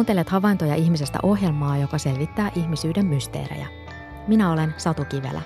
Kuuntelet 0.00 0.28
havaintoja 0.28 0.74
ihmisestä 0.74 1.18
ohjelmaa, 1.22 1.78
joka 1.78 1.98
selvittää 1.98 2.50
ihmisyyden 2.56 3.06
mysteerejä. 3.06 3.66
Minä 4.28 4.52
olen 4.52 4.74
Satu 4.76 5.04
Kivelä. 5.04 5.42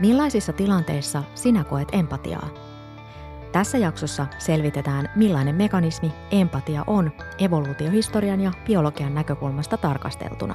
Millaisissa 0.00 0.52
tilanteissa 0.52 1.22
sinä 1.34 1.64
koet 1.64 1.88
empatiaa? 1.92 2.48
Tässä 3.52 3.78
jaksossa 3.78 4.26
selvitetään, 4.38 5.10
millainen 5.16 5.54
mekanismi 5.54 6.12
empatia 6.30 6.84
on 6.86 7.12
evoluutiohistorian 7.38 8.40
ja 8.40 8.52
biologian 8.66 9.14
näkökulmasta 9.14 9.76
tarkasteltuna. 9.76 10.54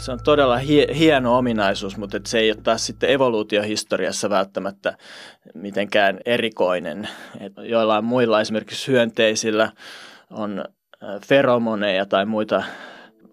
Se 0.00 0.12
on 0.12 0.18
todella 0.24 0.56
hieno 0.98 1.38
ominaisuus, 1.38 1.96
mutta 1.96 2.20
se 2.26 2.38
ei 2.38 2.50
ole 2.50 2.60
taas 2.62 2.86
sitten 2.86 3.10
evoluutiohistoriassa 3.10 4.30
välttämättä 4.30 4.96
mitenkään 5.54 6.20
erikoinen. 6.26 7.08
Et 7.40 7.52
joillain 7.62 8.04
muilla 8.04 8.40
esimerkiksi 8.40 8.92
hyönteisillä 8.92 9.72
on 10.30 10.64
feromoneja 11.26 12.06
tai 12.06 12.26
muita 12.26 12.62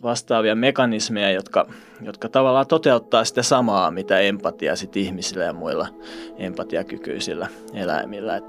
vastaavia 0.03 0.55
mekanismeja, 0.55 1.31
jotka, 1.31 1.67
jotka 2.01 2.29
tavallaan 2.29 2.67
toteuttaa 2.67 3.25
sitä 3.25 3.43
samaa, 3.43 3.91
mitä 3.91 4.19
empatia 4.19 4.75
sit 4.75 4.97
ihmisillä 4.97 5.43
ja 5.43 5.53
muilla 5.53 5.87
empatiakykyisillä 6.37 7.47
eläimillä. 7.73 8.41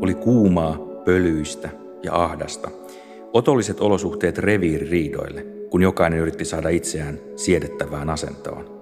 Oli 0.00 0.14
kuumaa, 0.14 0.78
pölyistä 1.04 1.68
ja 2.02 2.14
ahdasta– 2.14 2.70
Otolliset 3.32 3.80
olosuhteet 3.80 4.38
reviiririidoille, 4.38 5.46
kun 5.70 5.82
jokainen 5.82 6.18
yritti 6.18 6.44
saada 6.44 6.68
itseään 6.68 7.18
siedettävään 7.36 8.10
asentoon. 8.10 8.78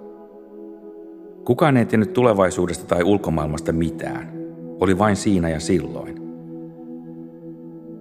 Kukaan 1.44 1.76
ei 1.76 1.86
tiennyt 1.86 2.12
tulevaisuudesta 2.12 2.86
tai 2.86 3.02
ulkomaailmasta 3.02 3.72
mitään. 3.72 4.32
Oli 4.80 4.98
vain 4.98 5.16
siinä 5.16 5.48
ja 5.48 5.60
silloin. 5.60 6.20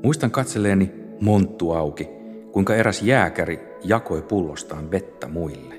Muistan 0.04 0.32
katselleeni 0.32 0.92
monttu 1.22 1.72
auki, 1.72 2.08
kuinka 2.52 2.76
eräs 2.76 3.02
jääkäri 3.02 3.60
jakoi 3.84 4.22
pullostaan 4.22 4.92
vettä 4.92 5.28
muille. 5.28 5.76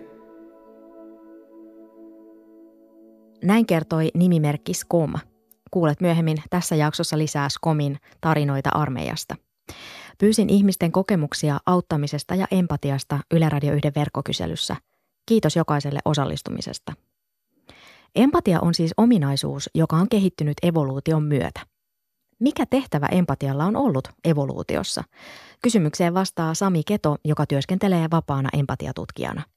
Näin 3.45 3.67
kertoi 3.67 4.09
nimimerkki 4.15 4.75
Skom. 4.75 5.13
Kuulet 5.71 6.01
myöhemmin 6.01 6.37
tässä 6.51 6.77
jaksossa 6.77 7.19
lisää 7.19 7.49
Skomin 7.49 7.97
tarinoita 8.21 8.71
armeijasta. 8.75 9.37
Pyysin 10.19 10.51
ihmisten 10.51 10.93
kokemuksia 10.93 11.59
auttamisesta 11.67 12.35
ja 12.35 12.47
empatiasta 12.51 13.19
Yle 13.35 13.49
Radio 13.49 13.73
1 13.75 13.89
verkkokyselyssä. 13.97 14.77
Kiitos 15.27 15.57
jokaiselle 15.57 16.01
osallistumisesta. 16.05 16.93
Empatia 18.15 18.61
on 18.61 18.75
siis 18.75 18.95
ominaisuus, 18.97 19.71
joka 19.75 19.97
on 19.97 20.09
kehittynyt 20.09 20.57
evoluution 20.63 21.23
myötä. 21.23 21.61
Mikä 22.41 22.67
tehtävä 22.67 23.07
empatialla 23.07 23.65
on 23.65 23.77
ollut 23.77 24.09
evoluutiossa? 24.25 25.05
Kysymykseen 25.63 26.15
vastaa 26.15 26.55
Sami 26.55 26.83
Keto, 26.87 27.17
joka 27.25 27.47
työskentelee 27.47 28.09
vapaana 28.11 28.49
empatiatutkijana– 28.53 29.43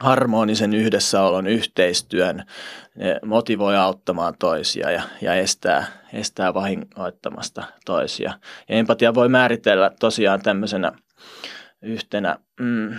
harmonisen 0.00 0.74
yhdessäolon, 0.74 1.46
yhteistyön, 1.46 2.44
ne 2.94 3.18
motivoi 3.24 3.76
auttamaan 3.76 4.34
toisia 4.38 4.90
ja, 4.90 5.02
ja 5.20 5.34
estää, 5.34 5.86
estää 6.12 6.54
vahingoittamasta 6.54 7.64
toisia. 7.84 8.32
Ja 8.68 8.76
empatia 8.76 9.14
voi 9.14 9.28
määritellä 9.28 9.90
tosiaan 10.00 10.42
tämmöisenä 10.42 10.92
yhtenä 11.82 12.38
mm, 12.60 12.94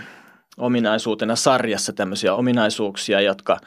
ominaisuutena 0.58 1.36
sarjassa 1.36 1.94
tämmöisiä 1.94 2.34
ominaisuuksia, 2.34 3.22
jotka 3.22 3.58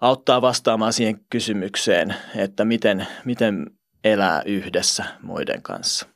auttaa 0.00 0.42
vastaamaan 0.42 0.92
siihen 0.92 1.20
kysymykseen, 1.30 2.14
että 2.36 2.64
miten, 2.64 3.06
miten 3.24 3.66
elää 4.04 4.42
yhdessä 4.46 5.04
muiden 5.22 5.62
kanssa. 5.62 6.06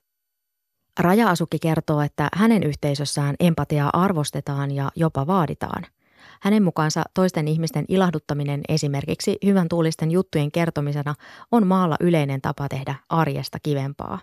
Raja-asukki 1.00 1.58
kertoo, 1.58 2.00
että 2.00 2.28
hänen 2.34 2.62
yhteisössään 2.62 3.34
empatiaa 3.40 3.90
arvostetaan 3.92 4.70
ja 4.70 4.90
jopa 4.96 5.26
vaaditaan– 5.26 5.86
hänen 6.40 6.62
mukaansa 6.62 7.02
toisten 7.14 7.48
ihmisten 7.48 7.84
ilahduttaminen 7.88 8.60
esimerkiksi 8.68 9.38
hyvän 9.44 9.68
tuulisten 9.68 10.10
juttujen 10.10 10.52
kertomisena 10.52 11.14
on 11.52 11.66
maalla 11.66 11.96
yleinen 12.00 12.40
tapa 12.40 12.68
tehdä 12.68 12.94
arjesta 13.08 13.58
kivempaa. 13.62 14.18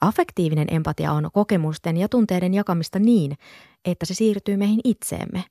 Affektiivinen 0.00 0.66
empatia 0.70 1.12
on 1.12 1.30
kokemusten 1.32 1.96
ja 1.96 2.08
tunteiden 2.08 2.54
jakamista 2.54 2.98
niin, 2.98 3.38
että 3.84 4.06
se 4.06 4.14
siirtyy 4.14 4.56
meihin 4.56 4.80
itseemme. 4.84 5.44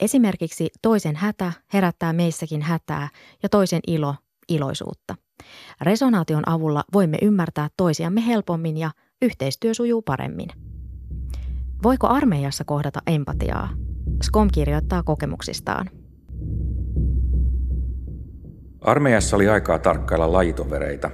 Esimerkiksi 0.00 0.68
toisen 0.82 1.16
hätä 1.16 1.52
herättää 1.72 2.12
meissäkin 2.12 2.62
hätää 2.62 3.08
ja 3.42 3.48
toisen 3.48 3.80
ilo 3.86 4.14
iloisuutta. 4.48 5.14
Resonaation 5.80 6.48
avulla 6.48 6.84
voimme 6.92 7.18
ymmärtää 7.22 7.68
toisiamme 7.76 8.26
helpommin 8.26 8.76
ja 8.76 8.90
yhteistyö 9.22 9.74
sujuu 9.74 10.02
paremmin. 10.02 10.48
Voiko 11.82 12.06
armeijassa 12.06 12.64
kohdata 12.64 13.00
empatiaa? 13.06 13.68
Skom 14.22 14.48
kirjoittaa 14.52 15.02
kokemuksistaan. 15.02 15.90
Armeijassa 18.80 19.36
oli 19.36 19.48
aikaa 19.48 19.78
tarkkailla 19.78 20.32
lajitovereita. 20.32 21.10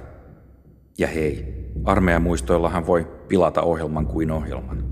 Ja 0.97 1.07
hei, 1.07 1.55
armeijan 1.85 2.21
muistoillahan 2.21 2.87
voi 2.87 3.07
pilata 3.27 3.61
ohjelman 3.61 4.05
kuin 4.05 4.31
ohjelman. 4.31 4.83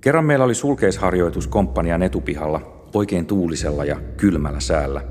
Kerran 0.00 0.24
meillä 0.24 0.44
oli 0.44 0.54
sulkeisharjoitus 0.54 1.46
komppanian 1.46 2.02
etupihalla 2.02 2.88
oikein 2.94 3.26
tuulisella 3.26 3.84
ja 3.84 4.00
kylmällä 4.16 4.60
säällä. 4.60 5.02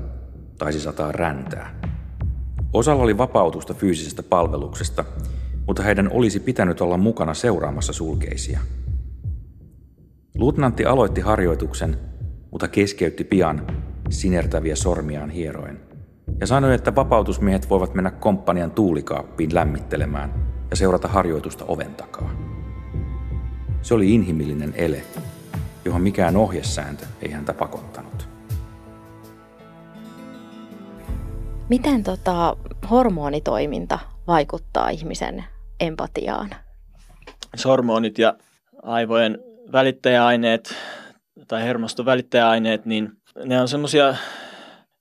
Taisi 0.58 0.80
sataa 0.80 1.12
räntää. 1.12 1.80
Osalla 2.72 3.02
oli 3.02 3.18
vapautusta 3.18 3.74
fyysisestä 3.74 4.22
palveluksesta, 4.22 5.04
mutta 5.66 5.82
heidän 5.82 6.10
olisi 6.12 6.40
pitänyt 6.40 6.80
olla 6.80 6.96
mukana 6.96 7.34
seuraamassa 7.34 7.92
sulkeisia– 7.92 8.60
Luutnantti 10.38 10.84
aloitti 10.86 11.20
harjoituksen, 11.20 11.98
mutta 12.50 12.68
keskeytti 12.68 13.24
pian 13.24 13.66
sinertäviä 14.10 14.76
sormiaan 14.76 15.30
hieroen 15.30 15.80
ja 16.40 16.46
sanoi, 16.46 16.74
että 16.74 16.94
vapautusmiehet 16.94 17.70
voivat 17.70 17.94
mennä 17.94 18.10
komppanian 18.10 18.70
tuulikaappiin 18.70 19.54
lämmittelemään 19.54 20.34
ja 20.70 20.76
seurata 20.76 21.08
harjoitusta 21.08 21.64
oven 21.68 21.94
takaa. 21.94 22.30
Se 23.82 23.94
oli 23.94 24.14
inhimillinen 24.14 24.72
ele, 24.76 25.02
johon 25.84 26.02
mikään 26.02 26.36
ohjesääntö 26.36 27.06
ei 27.22 27.30
häntä 27.30 27.54
pakottanut. 27.54 28.28
Miten 31.68 32.02
tota, 32.02 32.56
hormonitoiminta 32.90 33.98
vaikuttaa 34.26 34.88
ihmisen 34.88 35.44
empatiaan? 35.80 36.50
Hormonit 37.64 38.18
ja 38.18 38.34
aivojen 38.82 39.38
välittäjäaineet 39.72 40.74
tai 41.48 41.62
hermoston 41.62 42.06
välittäjäaineet, 42.06 42.86
niin 42.86 43.12
ne 43.44 43.60
on 43.60 43.68
semmoisia 43.68 44.14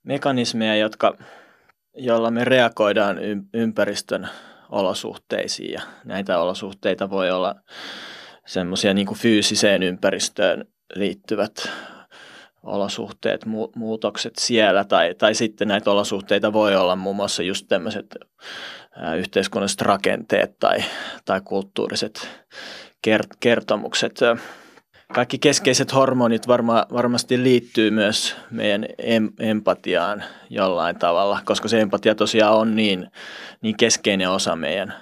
mekanismeja, 0.03 0.75
jotka, 0.75 1.17
joilla 1.97 2.31
me 2.31 2.45
reagoidaan 2.45 3.17
ympäristön 3.53 4.29
olosuhteisiin. 4.69 5.71
Ja 5.71 5.81
näitä 6.05 6.39
olosuhteita 6.39 7.09
voi 7.09 7.31
olla 7.31 7.55
semmoisia 8.45 8.93
niin 8.93 9.15
fyysiseen 9.15 9.83
ympäristöön 9.83 10.65
liittyvät 10.95 11.69
olosuhteet, 12.63 13.45
mu- 13.45 13.71
muutokset 13.75 14.33
siellä. 14.39 14.83
Tai, 14.83 15.15
tai 15.15 15.35
sitten 15.35 15.67
näitä 15.67 15.91
olosuhteita 15.91 16.53
voi 16.53 16.75
olla 16.75 16.95
muun 16.95 17.15
muassa 17.15 17.43
just 17.43 17.65
tämmöiset 17.67 18.15
yhteiskunnalliset 19.17 19.81
rakenteet 19.81 20.59
tai, 20.59 20.77
tai 21.25 21.41
kulttuuriset 21.41 22.29
kert- 23.05 23.37
kertomukset. 23.39 24.19
Kaikki 25.13 25.37
keskeiset 25.37 25.93
hormonit 25.93 26.47
varma, 26.47 26.85
varmasti 26.93 27.43
liittyy 27.43 27.91
myös 27.91 28.35
meidän 28.51 28.85
em, 28.97 29.29
empatiaan 29.39 30.23
jollain 30.49 30.99
tavalla, 30.99 31.39
koska 31.45 31.67
se 31.67 31.81
empatia 31.81 32.15
tosiaan 32.15 32.55
on 32.57 32.75
niin, 32.75 33.11
niin 33.61 33.77
keskeinen 33.77 34.29
osa 34.29 34.55
meidän 34.55 34.93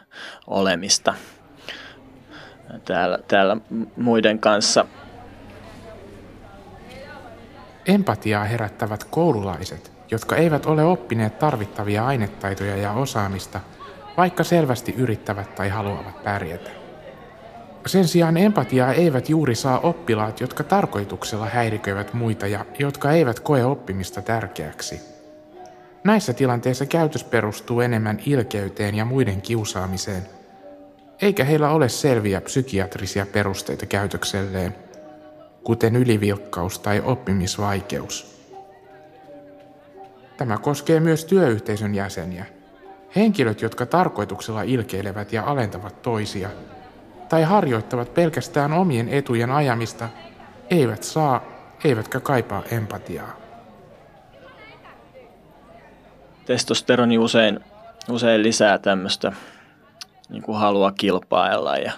olemista 0.48 1.14
täällä, 2.86 3.20
täällä 3.28 3.58
muiden 3.98 4.40
kanssa. 4.40 4.86
Empatiaa 7.88 8.44
herättävät 8.44 9.04
koululaiset, 9.04 9.92
jotka 10.12 10.36
eivät 10.36 10.66
ole 10.66 10.84
oppineet 10.84 11.40
tarvittavia 11.40 12.06
ainetaitoja 12.06 12.78
ja 12.78 12.92
osaamista, 12.92 13.60
vaikka 14.18 14.44
selvästi 14.44 14.94
yrittävät 14.98 15.56
tai 15.56 15.70
haluavat 15.70 16.24
pärjätä. 16.24 16.83
Sen 17.86 18.08
sijaan 18.08 18.38
empatiaa 18.38 18.94
eivät 18.94 19.30
juuri 19.30 19.56
saa 19.56 19.80
oppilaat, 19.80 20.42
jotka 20.42 20.64
tarkoituksella 20.64 21.46
häiriköivät 21.46 22.14
muita 22.14 22.48
ja 22.48 22.66
jotka 22.80 23.12
eivät 23.12 23.40
koe 23.40 23.66
oppimista 23.66 24.22
tärkeäksi. 24.22 25.02
Näissä 26.04 26.34
tilanteissa 26.34 26.86
käytös 26.86 27.24
perustuu 27.24 27.82
enemmän 27.82 28.20
ilkeyteen 28.26 28.96
ja 28.96 29.06
muiden 29.06 29.42
kiusaamiseen, 29.42 30.24
eikä 31.22 31.44
heillä 31.44 31.70
ole 31.70 31.90
selviä 31.90 32.42
psykiatrisia 32.42 33.26
perusteita 33.26 33.86
käytökselleen, 33.86 34.76
kuten 35.64 35.96
ylivilkkaus 35.96 36.80
tai 36.80 37.02
oppimisvaikeus. 37.06 38.44
Tämä 40.38 40.58
koskee 40.58 41.00
myös 41.00 41.26
työyhteisön 41.26 41.96
jäseniä. 41.96 42.46
Henkilöt, 43.16 43.62
jotka 43.62 43.86
tarkoituksella 43.86 44.62
ilkeilevät 44.62 45.34
ja 45.34 45.44
alentavat 45.44 46.02
toisia, 46.02 46.50
tai 47.34 47.44
harjoittavat 47.44 48.14
pelkästään 48.14 48.74
omien 48.74 49.10
etujen 49.10 49.52
ajamista, 49.52 50.10
eivät 50.70 51.04
saa 51.04 51.44
eivätkä 51.84 52.20
kaipaa 52.20 52.64
empatiaa. 52.72 53.38
Testosteroni 56.46 57.18
usein, 57.18 57.60
usein 58.10 58.44
lisää 58.44 58.78
tämmöistä 58.78 59.32
niin 60.30 60.44
kuin 60.44 60.58
halua 60.58 60.92
kilpailla 60.92 61.78
ja, 61.78 61.92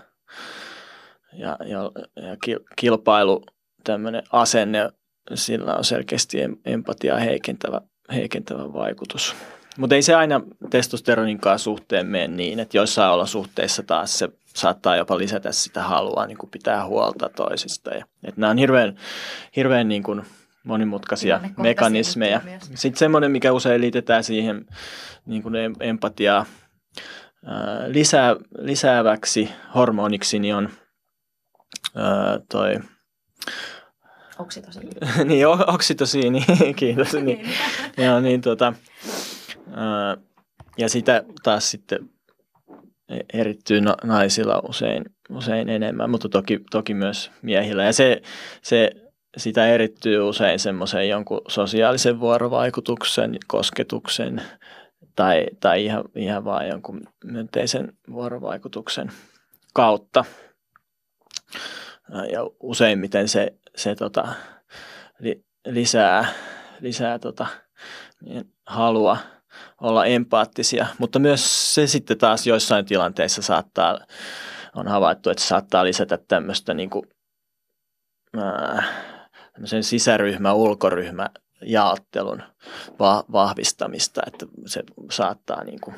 ja, 1.34 1.58
ja, 1.66 1.92
ja 2.16 2.38
kilpailu, 2.76 3.44
tämmöinen 3.84 4.24
asenne, 4.32 4.90
sillä 5.34 5.76
on 5.76 5.84
selkeästi 5.84 6.38
empatiaa 6.66 7.20
heikentävä, 7.20 7.82
heikentävä 8.14 8.74
vaikutus. 8.74 9.36
Mutta 9.78 9.96
ei 9.96 10.02
se 10.02 10.16
aina 10.16 10.42
testosteroninkaan 10.70 11.60
suhteen 11.60 12.08
mene 12.08 12.28
niin, 12.28 12.60
että 12.60 12.78
joissain 12.78 13.12
olosuhteissa 13.12 13.84
taas 13.84 14.20
se 14.20 14.30
saattaa 14.56 14.96
jopa 14.96 15.18
lisätä 15.18 15.52
sitä 15.52 15.84
halua 15.84 16.26
niin 16.26 16.38
kuin 16.38 16.50
pitää 16.50 16.86
huolta 16.86 17.30
toisista. 17.30 17.94
Ja, 17.94 18.06
että 18.24 18.42
nämä 18.42 18.52
on 18.52 18.58
hirveän, 18.58 18.96
hirveän 19.56 19.88
niin 19.88 20.04
kuin 20.04 20.22
monimutkaisia 20.64 21.40
mekanismeja. 21.58 22.42
Sitten 22.76 23.00
semmoinen, 23.00 23.32
mikä 23.32 23.52
usein 23.52 23.82
liitetään 23.82 24.24
siihen 24.24 24.66
niin 25.26 25.44
kuin 25.44 25.56
empatiaa 25.80 26.46
lisää, 27.88 28.36
lisääväksi 28.58 29.50
hormoniksi, 29.76 30.40
niin 30.40 30.56
on 30.56 30.70
ää, 31.96 32.40
toi 32.52 32.80
Oksitosiini. 34.40 34.92
niin, 35.30 35.48
oksitosiini, 35.48 36.46
kiitos. 36.76 37.14
niin, 37.14 37.50
ja, 38.06 38.22
niin, 38.22 38.42
tota, 38.42 38.66
ää, 38.66 39.15
ja 40.78 40.90
sitä 40.90 41.24
taas 41.44 41.72
sitten 41.72 42.10
e-, 43.10 43.40
erittyy 43.40 43.82
naisilla 44.04 44.62
usein, 44.70 45.06
usein 45.30 45.70
enemmän, 45.70 46.10
mutta 46.10 46.30
toki, 46.30 46.60
toki 46.72 46.94
myös 46.94 47.32
miehillä. 47.42 47.84
Ja 47.84 47.94
se, 47.94 48.22
se, 48.62 48.92
sitä 49.38 49.68
erittyy 49.68 50.20
usein 50.20 50.60
semmoisen 50.60 51.10
jonkun 51.10 51.42
sosiaalisen 51.48 52.20
vuorovaikutuksen, 52.20 53.38
kosketuksen 53.48 54.42
tai, 55.16 55.46
tai 55.60 55.86
ihan, 55.86 56.04
ihan 56.16 56.46
vaan 56.46 56.68
jonkun 56.68 57.02
myönteisen 57.24 57.94
vuorovaikutuksen 58.12 59.12
kautta. 59.74 60.26
Ja 62.32 62.50
useimmiten 62.60 63.28
se, 63.28 63.54
se 63.76 63.96
tota, 63.96 64.28
li, 65.20 65.46
lisää, 65.66 66.26
lisää 66.80 67.20
tota, 67.20 67.48
halua 68.66 69.18
olla 69.82 70.06
empaattisia, 70.06 70.88
mutta 70.98 71.20
myös 71.20 71.76
se 71.76 71.88
sitten 71.88 72.18
taas 72.18 72.48
joissain 72.48 72.86
tilanteissa 72.86 73.42
saattaa, 73.42 74.00
on 74.76 74.88
havaittu, 74.88 75.30
että 75.30 75.44
saattaa 75.44 75.86
lisätä 75.86 76.18
tämmöistä 76.28 76.74
niin 76.74 76.90
kuin, 76.90 77.06
ää, 78.38 78.84
sisäryhmä, 79.82 80.54
ulkoryhmä 80.54 81.30
jaottelun 81.62 82.44
vahvistamista, 83.32 84.22
että 84.28 84.46
se 84.66 84.84
saattaa 85.12 85.64
niin 85.64 85.82
kuin 85.82 85.96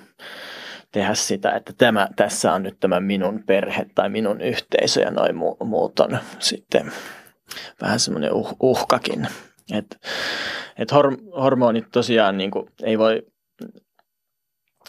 tehdä 0.91 1.13
sitä, 1.13 1.51
että 1.51 1.73
tämä, 1.77 2.07
tässä 2.15 2.53
on 2.53 2.63
nyt 2.63 2.79
tämä 2.79 2.99
minun 2.99 3.43
perhe 3.45 3.85
tai 3.95 4.09
minun 4.09 4.41
yhteisö 4.41 5.01
ja 5.01 5.11
noin 5.11 5.35
muut 5.63 5.99
on 5.99 6.17
sitten 6.39 6.91
vähän 7.81 7.99
semmoinen 7.99 8.33
uh, 8.33 8.55
uhkakin. 8.59 9.27
Et, 9.73 9.97
et 10.77 10.91
hor, 10.91 11.17
hormonit 11.35 11.85
tosiaan 11.91 12.37
niin 12.37 12.51
kuin 12.51 12.69
ei 12.83 12.97
voi 12.97 13.21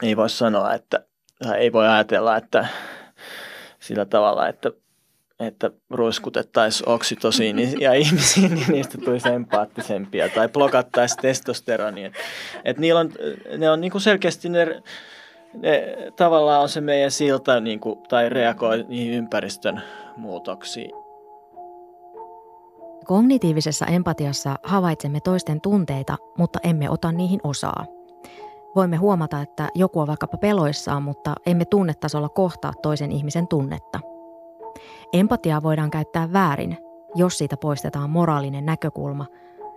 ei 0.03 0.17
voi 0.17 0.31
sanoa, 0.31 0.75
että 0.75 1.05
tai 1.43 1.59
ei 1.59 1.73
voi 1.73 1.89
ajatella, 1.89 2.37
että 2.37 2.67
sillä 3.81 4.05
tavalla, 4.05 4.49
että, 4.49 4.71
että 5.41 5.71
ruiskutettaisiin 5.91 6.89
oksitosiin 6.89 7.57
ja 7.81 7.95
ihmisiin, 7.95 8.55
niin 8.55 8.67
niistä 8.69 8.99
tulisi 8.99 9.29
empaattisempia 9.29 10.29
tai 10.29 10.49
blokattaisiin 10.49 11.23
testosteronia. 11.23 12.07
Että 12.07 12.19
et 12.65 12.79
niillä 12.79 13.01
on, 13.01 13.13
ne 13.59 13.71
on 13.71 13.81
niinku 13.81 14.01
selkeästi 14.01 14.49
ne, 14.49 14.83
ne, 15.55 15.97
tavallaan 16.17 16.63
on 16.63 16.69
se 16.69 16.81
meidän 16.81 17.11
silta 17.11 17.61
niinku, 17.61 18.03
tai 18.09 18.29
reagoi 18.29 18.85
niihin 18.89 19.15
ympäristön 19.15 19.83
muutoksiin. 20.17 20.91
Kognitiivisessa 23.05 23.87
empatiassa 23.87 24.57
havaitsemme 24.63 25.21
toisten 25.21 25.61
tunteita, 25.61 26.17
mutta 26.39 26.59
emme 26.63 26.91
ota 26.91 27.13
niihin 27.13 27.41
osaa– 27.45 27.87
Voimme 28.77 28.97
huomata, 28.97 29.41
että 29.41 29.69
joku 29.75 30.01
on 30.01 30.07
vaikkapa 30.07 30.39
peloissaan, 30.39 31.03
mutta 31.03 31.35
emme 31.47 31.65
tunnetasolla 31.65 32.29
kohtaa 32.29 32.73
toisen 32.83 33.13
ihmisen 33.13 33.49
tunnetta. 33.49 34.01
Empatiaa 35.13 35.63
voidaan 35.63 35.91
käyttää 35.91 36.33
väärin, 36.33 36.79
jos 37.15 37.39
siitä 37.39 37.57
poistetaan 37.57 38.11
moraalinen 38.11 38.67
näkökulma 38.67 39.27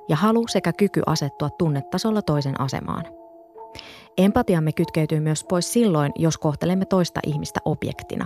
ja 0.10 0.16
halu 0.16 0.48
sekä 0.48 0.74
kyky 0.74 1.02
asettua 1.06 1.50
tunnetasolla 1.50 2.22
toisen 2.22 2.62
asemaan. 2.62 3.06
Empatiamme 4.18 4.72
kytkeytyy 4.72 5.20
myös 5.20 5.44
pois 5.44 5.74
silloin, 5.74 6.12
jos 6.16 6.38
kohtelemme 6.38 6.86
toista 6.86 7.20
ihmistä 7.26 7.60
objektina. 7.66 8.26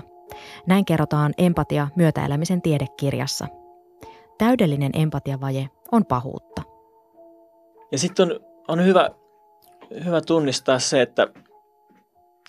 Näin 0.67 0.85
kerrotaan 0.85 1.33
empatia 1.37 1.87
myötäelämisen 1.95 2.61
tiedekirjassa. 2.61 3.47
Täydellinen 4.37 4.91
empatiavaje 4.93 5.69
on 5.91 6.05
pahuutta. 6.05 6.61
Ja 7.91 7.97
sitten 7.97 8.31
on, 8.31 8.39
on 8.67 8.85
hyvä 8.85 9.09
hyvä 10.05 10.21
tunnistaa 10.21 10.79
se, 10.79 11.01
että, 11.01 11.27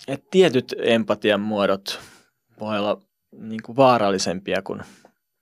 että 0.07 0.27
tietyt 0.31 0.75
empatian 0.77 1.41
muodot 1.41 1.99
voi 2.59 2.79
olla 2.79 3.01
niin 3.31 3.61
kuin 3.65 3.75
vaarallisempia 3.75 4.61
kuin, 4.61 4.81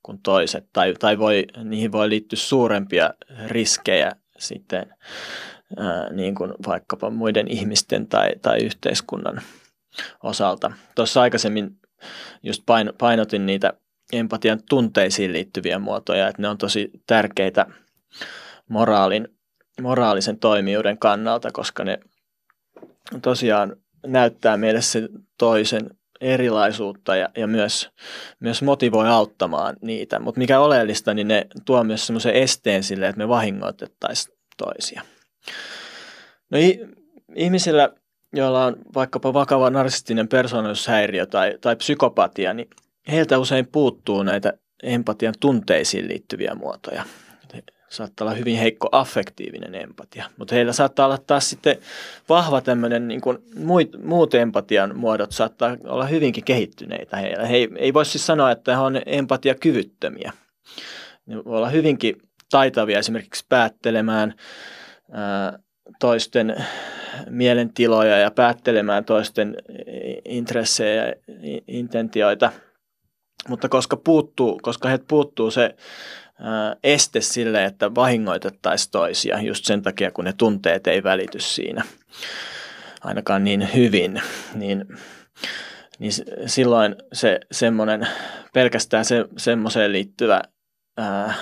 kuin 0.04 0.20
toiset, 0.24 0.66
tai, 0.74 0.94
tai 0.94 1.20
voi, 1.20 1.46
niihin 1.64 1.92
voi 1.92 2.10
liittyä 2.10 2.38
suurempia 2.38 3.14
riskejä 3.48 4.12
sitten 4.38 4.94
ää, 5.78 6.14
niin 6.14 6.36
kuin 6.36 6.54
vaikkapa 6.68 7.10
muiden 7.10 7.48
ihmisten 7.52 8.08
tai, 8.08 8.32
tai 8.42 8.64
yhteiskunnan 8.64 9.42
osalta. 10.24 10.72
Tuossa 10.96 11.22
aikaisemmin 11.22 11.80
just 12.44 12.64
painotin 12.98 13.46
niitä 13.46 13.74
empatian 14.14 14.60
tunteisiin 14.70 15.34
liittyviä 15.34 15.80
muotoja, 15.80 16.28
että 16.28 16.42
ne 16.42 16.50
on 16.50 16.58
tosi 16.58 16.92
tärkeitä 17.08 17.66
moraalin 18.70 19.35
moraalisen 19.82 20.40
toimijuuden 20.40 20.98
kannalta, 20.98 21.52
koska 21.52 21.84
ne 21.84 22.00
tosiaan 23.22 23.76
näyttää 24.08 24.58
meille 24.58 24.82
se 24.82 25.10
toisen 25.38 25.90
erilaisuutta 26.22 27.16
ja, 27.16 27.30
ja 27.38 27.48
myös, 27.48 27.90
myös 28.40 28.62
motivoi 28.62 29.08
auttamaan 29.08 29.76
niitä. 29.82 30.20
Mutta 30.20 30.40
mikä 30.40 30.60
oleellista, 30.60 31.14
niin 31.14 31.28
ne 31.28 31.48
tuo 31.66 31.84
myös 31.84 32.08
semmoisen 32.08 32.34
esteen 32.34 32.84
sille, 32.84 33.08
että 33.08 33.18
me 33.20 33.28
vahingoitettaisiin 33.28 34.38
toisia. 34.58 35.02
No 36.52 36.58
ihmisillä, 37.36 37.90
joilla 38.34 38.66
on 38.66 38.76
vaikkapa 38.96 39.34
vakava 39.34 39.70
narsistinen 39.70 40.28
persoonallisuushäiriö 40.28 41.26
tai, 41.26 41.58
tai 41.62 41.76
psykopatia, 41.76 42.54
niin 42.54 42.70
heiltä 43.12 43.40
usein 43.40 43.68
puuttuu 43.68 44.24
näitä 44.24 44.54
empatian 44.84 45.34
tunteisiin 45.40 46.08
liittyviä 46.08 46.56
muotoja 46.56 47.04
saattaa 47.96 48.28
olla 48.28 48.36
hyvin 48.36 48.58
heikko 48.58 48.90
affektiivinen 48.92 49.76
empatia, 49.76 50.26
mutta 50.38 50.56
heillä 50.56 50.74
saattaa 50.74 51.06
olla 51.06 51.18
taas 51.18 51.50
sitten 51.50 51.78
vahva 52.30 52.62
tämmöinen, 52.62 53.08
niin 53.08 53.22
kuin 53.22 53.38
muut, 53.58 54.04
muut 54.04 54.34
empatian 54.34 54.98
muodot 54.98 55.32
saattaa 55.32 55.78
olla 55.84 56.06
hyvinkin 56.06 56.44
kehittyneitä 56.44 57.18
heillä. 57.18 57.46
He 57.46 57.56
ei, 57.56 57.70
ei 57.78 57.94
voi 57.94 58.06
siis 58.06 58.26
sanoa, 58.26 58.52
että 58.52 58.76
he 58.76 58.82
on 58.82 59.02
empatiakyvyttömiä. 59.06 60.34
Ne 61.26 61.36
voi 61.36 61.58
olla 61.58 61.70
hyvinkin 61.70 62.22
taitavia 62.50 63.00
esimerkiksi 63.00 63.46
päättelemään 63.50 64.34
ää, 65.12 65.60
toisten 66.00 66.66
mielentiloja 67.30 68.18
ja 68.18 68.32
päättelemään 68.32 69.06
toisten 69.06 69.56
intressejä 70.26 71.06
ja 71.06 71.14
intentioita, 71.68 72.52
mutta 73.48 73.70
koska, 73.70 73.98
puuttuu, 73.98 74.60
koska 74.62 74.90
heiltä 74.90 75.06
puuttuu 75.08 75.52
se 75.52 75.76
este 76.84 77.22
sille, 77.22 77.66
että 77.66 77.96
vahingoitettaisiin 77.96 78.92
toisia 78.92 79.42
just 79.42 79.66
sen 79.66 79.82
takia, 79.82 80.12
kun 80.12 80.26
ne 80.26 80.34
tunteet 80.34 80.88
ei 80.88 81.04
välity 81.04 81.40
siinä 81.40 81.84
ainakaan 83.04 83.44
niin 83.44 83.70
hyvin, 83.76 84.22
niin, 84.56 84.86
niin 86.00 86.12
silloin 86.46 86.96
se 87.14 87.40
semmoinen 87.52 88.08
pelkästään 88.54 89.06
se, 89.06 89.26
semmoiseen 89.38 89.92
liittyvä 89.92 90.42
ää, 90.98 91.34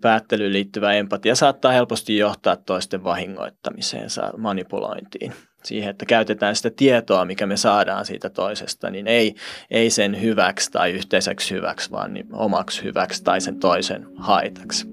päättelyyn 0.00 0.52
liittyvä 0.52 0.92
empatia 0.92 1.34
saattaa 1.34 1.72
helposti 1.72 2.16
johtaa 2.16 2.56
toisten 2.56 3.04
vahingoittamiseen, 3.04 4.08
manipulointiin 4.36 5.32
siihen, 5.64 5.90
että 5.90 6.06
käytetään 6.06 6.56
sitä 6.56 6.70
tietoa, 6.70 7.24
mikä 7.24 7.46
me 7.46 7.56
saadaan 7.56 8.06
siitä 8.06 8.30
toisesta, 8.30 8.90
niin 8.90 9.06
ei, 9.06 9.34
ei 9.70 9.90
sen 9.90 10.22
hyväksi 10.22 10.70
tai 10.70 10.90
yhteiseksi 10.92 11.54
hyväksi, 11.54 11.90
vaan 11.90 12.14
niin 12.14 12.26
omaksi 12.32 12.84
hyväksi 12.84 13.24
tai 13.24 13.40
sen 13.40 13.58
toisen 13.58 14.06
haitaksi. 14.16 14.86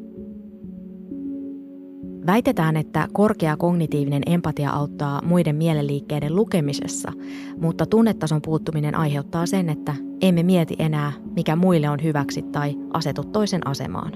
Väitetään, 2.25 2.77
että 2.77 3.07
korkea 3.13 3.57
kognitiivinen 3.57 4.21
empatia 4.25 4.69
auttaa 4.69 5.21
muiden 5.21 5.55
mielenliikkeiden 5.55 6.35
lukemisessa, 6.35 7.11
mutta 7.57 7.85
tunnetason 7.85 8.41
puuttuminen 8.41 8.95
aiheuttaa 8.95 9.45
sen, 9.45 9.69
että 9.69 9.95
emme 10.21 10.43
mieti 10.43 10.75
enää, 10.79 11.11
mikä 11.35 11.55
muille 11.55 11.89
on 11.89 11.99
hyväksi 12.03 12.41
tai 12.41 12.75
asetu 12.93 13.23
toisen 13.23 13.67
asemaan. 13.67 14.11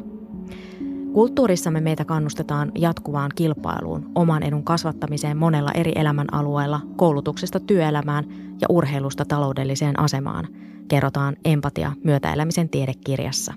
Kulttuurissamme 1.13 1.81
meitä 1.81 2.05
kannustetaan 2.05 2.71
jatkuvaan 2.77 3.31
kilpailuun, 3.35 4.11
oman 4.15 4.43
edun 4.43 4.63
kasvattamiseen 4.63 5.37
monella 5.37 5.71
eri 5.71 5.91
elämänalueella, 5.95 6.81
koulutuksesta 6.95 7.59
työelämään 7.59 8.25
ja 8.61 8.67
urheilusta 8.69 9.25
taloudelliseen 9.25 9.99
asemaan, 9.99 10.47
kerrotaan 10.87 11.35
empatia 11.45 11.91
myötäelämisen 12.03 12.69
tiedekirjassa. 12.69 13.53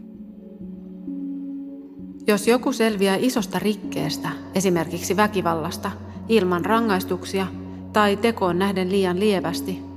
Jos 2.27 2.49
joku 2.49 2.73
selviää 2.73 3.17
isosta 3.17 3.59
rikkeestä, 3.59 4.29
esimerkiksi 4.55 5.17
väkivallasta, 5.17 5.91
ilman 6.29 6.65
rangaistuksia 6.65 7.47
tai 7.93 8.17
tekoon 8.17 8.59
nähden 8.59 8.93
liian 8.93 9.21
lievästi, 9.21 9.94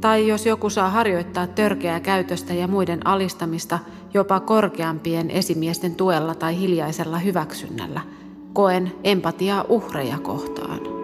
tai 0.00 0.28
jos 0.28 0.46
joku 0.46 0.70
saa 0.70 0.90
harjoittaa 0.90 1.46
törkeää 1.46 2.00
käytöstä 2.00 2.54
ja 2.54 2.68
muiden 2.68 3.06
alistamista 3.06 3.78
jopa 4.14 4.40
korkeampien 4.40 5.30
esimiesten 5.30 5.94
tuella 5.94 6.34
tai 6.34 6.58
hiljaisella 6.58 7.18
hyväksynnällä, 7.18 8.00
koen 8.52 8.92
empatiaa 9.04 9.64
uhreja 9.68 10.18
kohtaan. 10.18 10.98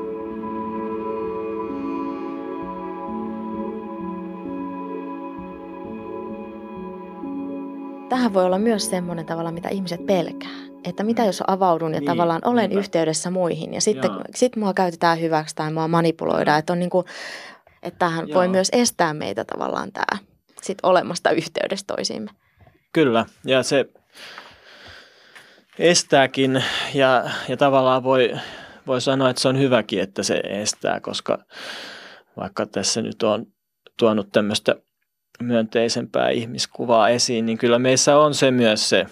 tähän 8.14 8.34
voi 8.34 8.44
olla 8.44 8.58
myös 8.58 8.90
semmoinen 8.90 9.26
tavalla, 9.26 9.52
mitä 9.52 9.68
ihmiset 9.68 10.06
pelkää. 10.06 10.50
Että 10.84 11.04
mitä 11.04 11.24
jos 11.24 11.42
avaudun 11.46 11.94
ja 11.94 12.00
niin, 12.00 12.06
tavallaan 12.06 12.40
olen 12.44 12.70
niinpä. 12.70 12.80
yhteydessä 12.80 13.30
muihin 13.30 13.74
ja 13.74 13.80
sitten 13.80 14.10
sit 14.34 14.56
mua 14.56 14.74
käytetään 14.74 15.20
hyväksi 15.20 15.54
tai 15.56 15.72
mua 15.72 15.88
manipuloidaan. 15.88 16.58
Että, 16.58 16.72
on 16.72 16.78
niin 16.78 16.90
kuin, 16.90 17.06
että 17.84 17.98
tähän 17.98 18.28
Joo. 18.28 18.38
voi 18.38 18.48
myös 18.48 18.68
estää 18.72 19.14
meitä 19.14 19.44
tavallaan 19.44 19.92
tämä 19.92 20.18
sit 20.62 20.78
olemasta 20.82 21.30
yhteydessä 21.30 21.86
toisiimme. 21.86 22.30
Kyllä, 22.92 23.26
ja 23.46 23.62
se 23.62 23.86
estääkin 25.78 26.64
ja, 26.94 27.30
ja 27.48 27.56
tavallaan 27.56 28.04
voi, 28.04 28.32
voi 28.86 29.00
sanoa, 29.00 29.30
että 29.30 29.42
se 29.42 29.48
on 29.48 29.58
hyväkin, 29.58 30.00
että 30.00 30.22
se 30.22 30.34
estää, 30.34 31.00
koska 31.00 31.38
vaikka 32.36 32.66
tässä 32.66 33.02
nyt 33.02 33.22
on 33.22 33.46
tuonut 33.98 34.28
tämmöistä 34.32 34.76
myönteisempää 35.42 36.30
ihmiskuvaa 36.30 37.08
esiin, 37.08 37.46
niin 37.46 37.58
kyllä 37.58 37.78
meissä 37.78 38.18
on 38.18 38.34
se 38.34 38.50
myös 38.50 38.88
se, 38.88 39.06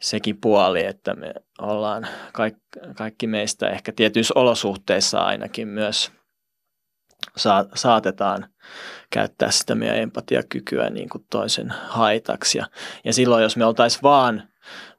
sekin 0.00 0.40
puoli, 0.40 0.84
että 0.84 1.14
me 1.14 1.32
ollaan 1.60 2.06
kaikki, 2.32 2.60
kaikki 2.96 3.26
meistä 3.26 3.68
ehkä 3.68 3.92
tietyissä 3.92 4.34
olosuhteissa 4.36 5.20
ainakin 5.20 5.68
myös 5.68 6.12
saa, 7.36 7.64
saatetaan 7.74 8.46
käyttää 9.10 9.50
sitä 9.50 9.74
meidän 9.74 9.98
empatiakykyä 9.98 10.90
niin 10.90 11.08
kuin 11.08 11.24
toisen 11.30 11.74
haitaksi. 11.88 12.58
Ja, 12.58 12.66
ja 13.04 13.12
silloin, 13.12 13.42
jos 13.42 13.56
me 13.56 13.64
oltaisiin 13.64 14.02
vaan, 14.02 14.42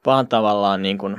vaan 0.06 0.28
tavallaan 0.28 0.82
niin 0.82 0.98
kuin, 0.98 1.16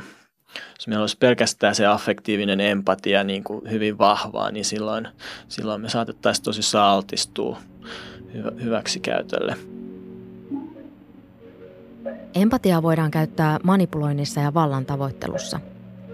jos 0.75 0.87
meillä 0.87 1.03
olisi 1.03 1.17
pelkästään 1.17 1.75
se 1.75 1.85
affektiivinen 1.85 2.59
empatia 2.59 3.23
niin 3.23 3.43
kuin 3.43 3.71
hyvin 3.71 3.97
vahvaa, 3.97 4.51
niin 4.51 4.65
silloin, 4.65 5.07
silloin 5.47 5.81
me 5.81 5.89
saatettaisiin 5.89 6.43
tosissaan 6.43 6.89
altistua 6.89 7.59
hyväksikäytölle. 8.63 9.57
Empatiaa 12.35 12.83
voidaan 12.83 13.11
käyttää 13.11 13.59
manipuloinnissa 13.63 14.41
ja 14.41 14.53
vallan 14.53 14.85
tavoittelussa. 14.85 15.59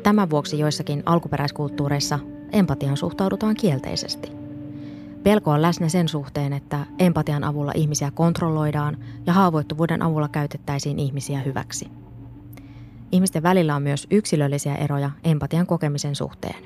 Tämän 0.03 0.29
vuoksi 0.29 0.59
joissakin 0.59 1.03
alkuperäiskulttuureissa 1.05 2.19
empatiaan 2.51 2.97
suhtaudutaan 2.97 3.55
kielteisesti. 3.55 4.40
Pelko 5.23 5.51
on 5.51 5.61
läsnä 5.61 5.89
sen 5.89 6.07
suhteen, 6.07 6.53
että 6.53 6.85
empatian 6.99 7.43
avulla 7.43 7.71
ihmisiä 7.75 8.11
kontrolloidaan 8.11 8.97
ja 9.25 9.33
haavoittuvuuden 9.33 10.01
avulla 10.01 10.27
käytettäisiin 10.27 10.99
ihmisiä 10.99 11.39
hyväksi. 11.39 11.87
Ihmisten 13.11 13.43
välillä 13.43 13.75
on 13.75 13.81
myös 13.81 14.07
yksilöllisiä 14.11 14.75
eroja 14.75 15.11
empatian 15.23 15.67
kokemisen 15.67 16.15
suhteen. 16.15 16.63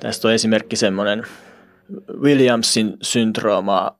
Tästä 0.00 0.28
on 0.28 0.34
esimerkki 0.34 0.76
semmoinen 0.76 1.22
Williamsin 2.20 2.96
syndroomaa 3.02 3.98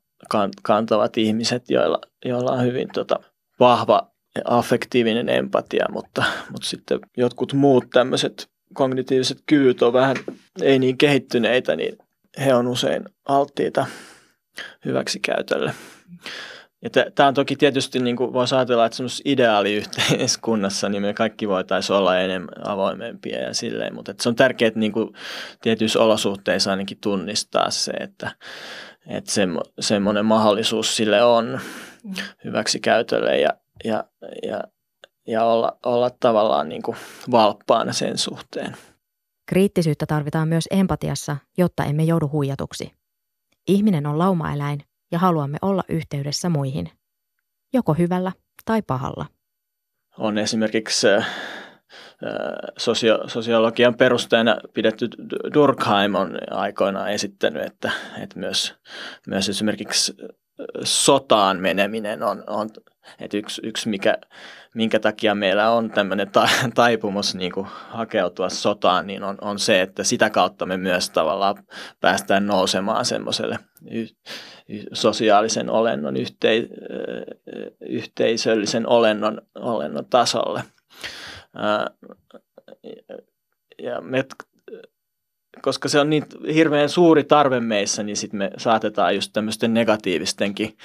kantavat 0.63 1.17
ihmiset, 1.17 1.71
joilla, 1.71 2.01
joilla 2.25 2.53
on 2.53 2.63
hyvin 2.63 2.89
tota, 2.95 3.21
vahva 3.61 4.13
affektiivinen 4.45 5.29
empatia, 5.29 5.87
mutta, 5.93 6.25
mutta 6.51 6.69
sitten 6.69 7.01
jotkut 7.17 7.53
muut 7.53 7.91
tämmöiset 7.91 8.52
kognitiiviset 8.73 9.38
kyvyt 9.47 9.83
on 9.83 9.93
vähän 9.93 10.17
ei 10.62 10.79
niin 10.79 10.99
kehittyneitä, 10.99 11.76
niin 11.76 11.99
he 12.45 12.55
on 12.55 12.69
usein 12.69 13.05
alttiita 13.25 13.87
hyväksikäytölle. 14.85 15.75
Ja 16.83 16.91
tämä 17.14 17.26
on 17.29 17.35
toki 17.35 17.57
tietysti, 17.57 17.99
niin 17.99 18.17
kuin 18.17 18.33
voisi 18.33 18.55
ajatella, 18.55 18.87
että 18.87 18.97
semmoisessa 18.97 19.23
ideaaliyhteiskunnassa 19.26 20.88
niin 20.88 21.02
me 21.02 21.14
kaikki 21.14 21.49
voitaisiin 21.49 21.97
olla 21.97 22.19
enemmän 22.19 22.69
avoimempia 22.69 23.38
ja 23.38 23.55
silleen, 23.55 23.95
mutta 23.95 24.14
se 24.21 24.29
on 24.29 24.35
tärkeää 24.35 24.67
että 24.67 24.81
niin 24.81 24.93
kuin 24.93 25.14
tietyissä 25.61 26.00
olosuhteissa 26.00 26.71
ainakin 26.71 26.99
tunnistaa 27.00 27.71
se, 27.71 27.91
että, 27.91 28.31
että 29.07 29.33
semmo, 29.33 29.62
semmoinen 29.81 30.25
mahdollisuus 30.25 30.97
sille 30.97 31.23
on 31.23 31.61
hyväksikäytölle 32.45 33.38
ja, 33.38 33.50
ja, 33.85 34.05
ja, 34.43 34.61
ja 35.26 35.45
olla, 35.45 35.76
olla 35.87 36.11
tavallaan 36.21 36.69
niin 36.69 36.83
kuin 36.83 36.97
valppaana 37.31 37.93
sen 37.93 38.19
suhteen. 38.19 38.76
Kriittisyyttä 39.47 40.07
tarvitaan 40.07 40.49
myös 40.49 40.64
empatiassa, 40.71 41.37
jotta 41.59 41.85
emme 41.85 42.05
joudu 42.05 42.29
huijatuksi. 42.29 42.93
Ihminen 43.69 44.07
on 44.07 44.19
laumaeläin, 44.19 44.81
ja 45.12 45.19
haluamme 45.19 45.59
olla 45.62 45.83
yhteydessä 45.88 46.49
muihin, 46.49 46.91
joko 47.73 47.95
hyvällä 47.95 48.33
tai 48.64 48.83
pahalla. 48.83 49.26
On 50.19 50.38
esimerkiksi 50.38 51.09
äh, 51.09 51.26
sosio- 52.79 53.29
sosiologian 53.29 53.95
perusteena 53.95 54.57
pidetty 54.75 55.09
Durkheim 55.55 56.14
on 56.14 56.38
aikoinaan 56.50 57.11
esittänyt, 57.11 57.62
että, 57.62 57.91
että 58.23 58.38
myös, 58.38 58.75
myös 59.26 59.49
esimerkiksi 59.49 60.14
sotaan 60.85 61.61
meneminen 61.61 62.23
on, 62.23 62.45
on 62.47 62.69
että 63.21 63.37
yksi, 63.37 63.63
yksi 63.65 63.89
mikä, 63.89 64.19
minkä 64.75 65.01
takia 65.01 65.35
meillä 65.35 65.71
on 65.71 65.91
tämmöinen 65.91 66.31
ta, 66.31 66.49
taipumus 66.75 67.35
niin 67.35 67.53
kuin 67.53 67.67
hakeutua 67.89 68.49
sotaan, 68.49 69.07
niin 69.07 69.23
on, 69.23 69.39
on 69.41 69.59
se, 69.59 69.81
että 69.81 70.05
sitä 70.05 70.31
kautta 70.31 70.67
me 70.67 70.77
myös 70.77 71.11
tavallaan 71.11 71.57
päästään 72.01 72.47
nousemaan 72.47 73.05
semmoiselle 73.05 73.59
y, 73.91 74.07
y, 74.69 74.83
sosiaalisen 74.93 75.71
olennon, 75.71 76.17
yhtei, 76.17 76.69
yhteisöllisen 77.89 78.89
olennon, 78.89 79.43
olennon 79.55 80.07
tasolle. 80.11 80.63
Ja 83.83 84.01
me 84.01 84.25
koska 85.63 85.89
se 85.89 86.01
on 86.01 86.11
niin 86.11 86.25
hirveän 86.55 86.89
suuri 86.89 87.25
tarve 87.25 87.61
meissä, 87.61 88.03
niin 88.03 88.17
sitten 88.17 88.39
me 88.39 88.51
saatetaan 88.57 89.15
just 89.15 89.33
tämmöisten 89.33 89.75
negatiivistenkin 89.75 90.77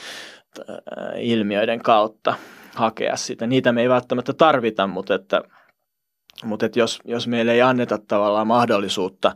äh, 0.59 0.75
ilmiöiden 1.17 1.79
kautta 1.79 2.35
hakea 2.75 3.15
sitä. 3.15 3.47
Niitä 3.47 3.71
me 3.71 3.81
ei 3.81 3.89
välttämättä 3.89 4.33
tarvita, 4.33 4.87
mutta, 4.87 5.15
että, 5.15 5.41
mutta 6.43 6.65
että 6.65 6.79
jos, 6.79 6.99
jos 7.05 7.27
meille 7.27 7.51
ei 7.51 7.61
anneta 7.61 7.97
tavallaan 8.07 8.47
mahdollisuutta 8.47 9.35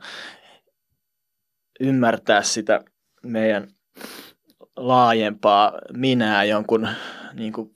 ymmärtää 1.79 2.41
sitä 2.41 2.81
meidän 3.23 3.67
laajempaa 4.75 5.73
minää 5.93 6.43
jonkun 6.43 6.87
niin 7.33 7.53
kuin 7.53 7.75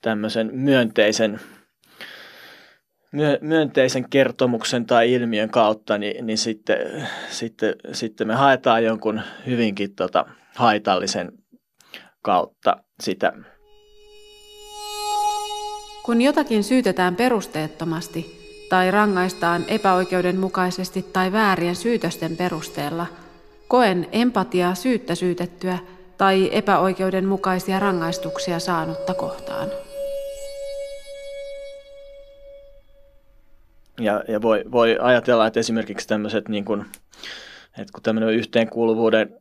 tämmöisen 0.00 0.50
myönteisen 0.52 1.40
myönteisen 3.40 4.10
kertomuksen 4.10 4.86
tai 4.86 5.12
ilmiön 5.12 5.50
kautta, 5.50 5.98
niin, 5.98 6.26
niin 6.26 6.38
sitten, 6.38 7.08
sitten, 7.30 7.74
sitten 7.92 8.26
me 8.26 8.34
haetaan 8.34 8.84
jonkun 8.84 9.20
hyvinkin 9.46 9.94
tota, 9.94 10.26
haitallisen 10.56 11.32
kautta 12.22 12.76
sitä. 13.00 13.32
Kun 16.02 16.22
jotakin 16.22 16.64
syytetään 16.64 17.16
perusteettomasti 17.16 18.40
tai 18.68 18.90
rangaistaan 18.90 19.64
epäoikeudenmukaisesti 19.68 21.02
tai 21.02 21.32
väärien 21.32 21.76
syytösten 21.76 22.36
perusteella, 22.36 23.06
koen 23.68 24.06
empatiaa 24.12 24.74
syyttä 24.74 25.14
syytettyä 25.14 25.78
tai 26.18 26.50
epäoikeudenmukaisia 26.52 27.78
rangaistuksia 27.78 28.58
saanutta 28.58 29.14
kohtaan. 29.14 29.68
Ja, 34.00 34.24
ja 34.28 34.42
voi, 34.42 34.64
voi 34.72 34.96
ajatella, 35.00 35.46
että 35.46 35.60
esimerkiksi 35.60 36.08
tämmöiset, 36.08 36.48
niin 36.48 36.64
kuin, 36.64 36.80
että 37.78 37.92
kun 37.92 38.02
tämmöinen 38.02 38.34
yhteenkuuluvuuden 38.34 39.38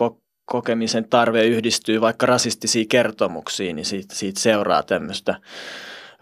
ko- 0.00 0.20
kokemisen 0.44 1.08
tarve 1.08 1.44
yhdistyy 1.44 2.00
vaikka 2.00 2.26
rasistisiin 2.26 2.88
kertomuksiin, 2.88 3.76
niin 3.76 3.86
siitä, 3.86 4.14
siitä 4.14 4.40
seuraa 4.40 4.82
tämmöistä 4.82 5.34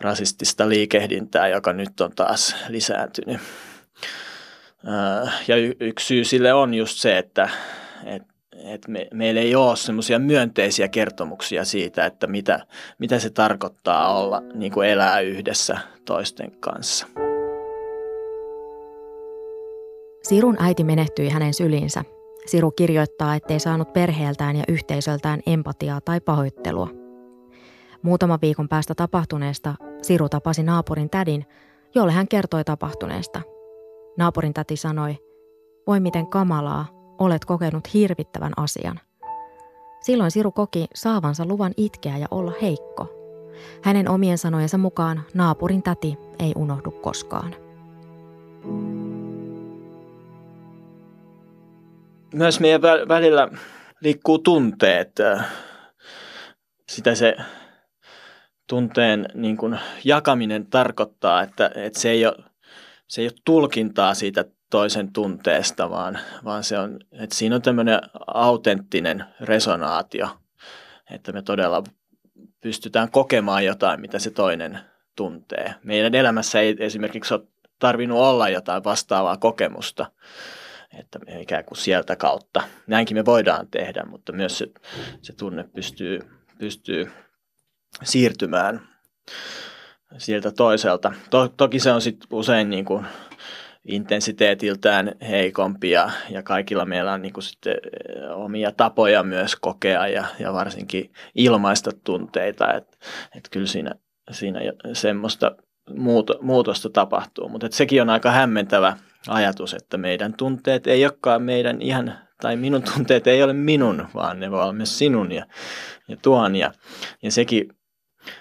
rasistista 0.00 0.68
liikehdintää, 0.68 1.48
joka 1.48 1.72
nyt 1.72 2.00
on 2.00 2.12
taas 2.16 2.56
lisääntynyt. 2.68 3.40
Ja 5.48 5.56
yksi 5.80 6.06
syy 6.06 6.24
sille 6.24 6.52
on 6.52 6.74
just 6.74 6.98
se, 6.98 7.18
että, 7.18 7.48
että 8.04 8.34
et 8.64 8.88
me, 8.88 9.08
meillä 9.14 9.40
ei 9.40 9.54
ole 9.54 9.76
semmoisia 9.76 10.18
myönteisiä 10.18 10.88
kertomuksia 10.88 11.64
siitä, 11.64 12.06
että 12.06 12.26
mitä, 12.26 12.66
mitä 12.98 13.18
se 13.18 13.30
tarkoittaa 13.30 14.18
olla, 14.18 14.42
niin 14.54 14.72
kuin 14.72 14.88
elää 14.88 15.20
yhdessä 15.20 15.78
toisten 16.04 16.50
kanssa. 16.60 17.27
Sirun 20.28 20.56
äiti 20.58 20.84
menehtyi 20.84 21.28
hänen 21.28 21.54
syliinsä. 21.54 22.04
Siru 22.46 22.70
kirjoittaa, 22.70 23.34
ettei 23.34 23.60
saanut 23.60 23.92
perheeltään 23.92 24.56
ja 24.56 24.64
yhteisöltään 24.68 25.40
empatiaa 25.46 26.00
tai 26.00 26.20
pahoittelua. 26.20 26.88
Muutama 28.02 28.38
viikon 28.42 28.68
päästä 28.68 28.94
tapahtuneesta 28.94 29.74
Siru 30.02 30.28
tapasi 30.28 30.62
naapurin 30.62 31.10
tädin, 31.10 31.44
jolle 31.94 32.12
hän 32.12 32.28
kertoi 32.28 32.64
tapahtuneesta. 32.64 33.40
Naapurin 34.18 34.54
täti 34.54 34.76
sanoi, 34.76 35.16
voi 35.86 36.00
miten 36.00 36.26
kamalaa, 36.26 36.86
olet 37.18 37.44
kokenut 37.44 37.94
hirvittävän 37.94 38.52
asian. 38.56 39.00
Silloin 40.00 40.30
Siru 40.30 40.52
koki 40.52 40.86
saavansa 40.94 41.46
luvan 41.46 41.72
itkeä 41.76 42.18
ja 42.18 42.26
olla 42.30 42.52
heikko. 42.62 43.06
Hänen 43.82 44.08
omien 44.08 44.38
sanojensa 44.38 44.78
mukaan 44.78 45.22
naapurin 45.34 45.82
täti 45.82 46.18
ei 46.38 46.52
unohdu 46.56 46.90
koskaan. 46.90 47.54
Myös 52.32 52.60
meidän 52.60 52.82
välillä 52.82 53.48
liikkuu 54.00 54.38
tunteet. 54.38 55.12
Sitä 56.88 57.14
se 57.14 57.36
tunteen 58.66 59.26
niin 59.34 59.56
kuin 59.56 59.78
jakaminen 60.04 60.66
tarkoittaa, 60.66 61.42
että, 61.42 61.70
että 61.74 62.00
se, 62.00 62.10
ei 62.10 62.26
ole, 62.26 62.36
se 63.06 63.20
ei 63.20 63.26
ole 63.26 63.32
tulkintaa 63.44 64.14
siitä 64.14 64.44
toisen 64.70 65.12
tunteesta, 65.12 65.90
vaan, 65.90 66.18
vaan 66.44 66.64
se 66.64 66.78
on, 66.78 66.98
että 67.12 67.36
siinä 67.36 67.56
on 67.56 67.62
tämmöinen 67.62 68.00
autenttinen 68.26 69.24
resonaatio, 69.40 70.28
että 71.10 71.32
me 71.32 71.42
todella 71.42 71.82
pystytään 72.60 73.10
kokemaan 73.10 73.64
jotain, 73.64 74.00
mitä 74.00 74.18
se 74.18 74.30
toinen 74.30 74.78
tuntee. 75.16 75.74
Meidän 75.84 76.14
elämässä 76.14 76.60
ei 76.60 76.76
esimerkiksi 76.78 77.34
ole 77.34 77.42
tarvinnut 77.78 78.18
olla 78.18 78.48
jotain 78.48 78.84
vastaavaa 78.84 79.36
kokemusta, 79.36 80.06
että 80.98 81.18
me 81.18 81.40
ikään 81.40 81.64
kuin 81.64 81.78
sieltä 81.78 82.16
kautta. 82.16 82.62
Näinkin 82.86 83.16
me 83.16 83.24
voidaan 83.24 83.68
tehdä, 83.70 84.04
mutta 84.04 84.32
myös 84.32 84.58
se, 84.58 84.66
se 85.22 85.32
tunne 85.32 85.64
pystyy, 85.74 86.20
pystyy 86.58 87.10
siirtymään 88.02 88.88
sieltä 90.18 90.50
toiselta. 90.50 91.12
To, 91.30 91.48
toki 91.48 91.80
se 91.80 91.92
on 91.92 92.00
sitten 92.00 92.28
usein 92.32 92.70
niin 92.70 92.84
kuin 92.84 93.06
intensiteetiltään 93.88 95.12
heikompi 95.28 95.90
ja, 95.90 96.10
ja 96.30 96.42
kaikilla 96.42 96.84
meillä 96.84 97.12
on 97.12 97.22
niin 97.22 97.32
kuin 97.32 97.44
sitten 97.44 97.72
eh, 97.72 98.30
omia 98.30 98.72
tapoja 98.72 99.22
myös 99.22 99.56
kokea 99.56 100.06
ja, 100.08 100.24
ja 100.38 100.52
varsinkin 100.52 101.12
ilmaista 101.34 101.90
tunteita, 102.04 102.74
että 102.74 102.96
et 103.36 103.48
kyllä 103.50 103.66
siinä, 103.66 103.94
siinä 104.30 104.60
semmoista 104.92 105.56
muuto, 105.96 106.38
muutosta 106.42 106.90
tapahtuu, 106.90 107.48
mutta 107.48 107.68
sekin 107.70 108.02
on 108.02 108.10
aika 108.10 108.30
hämmentävä 108.30 108.96
ajatus, 109.28 109.74
että 109.74 109.96
meidän 109.96 110.34
tunteet 110.34 110.86
ei 110.86 111.04
olekaan 111.04 111.42
meidän 111.42 111.82
ihan, 111.82 112.18
tai 112.40 112.56
minun 112.56 112.82
tunteet 112.82 113.26
ei 113.26 113.42
ole 113.42 113.52
minun, 113.52 114.08
vaan 114.14 114.40
ne 114.40 114.50
voi 114.50 114.62
olla 114.62 114.72
myös 114.72 114.98
sinun 114.98 115.32
ja, 115.32 115.46
ja 116.08 116.16
tuon. 116.22 116.56
Ja, 116.56 116.72
ja 117.22 117.30
sekin 117.30 117.68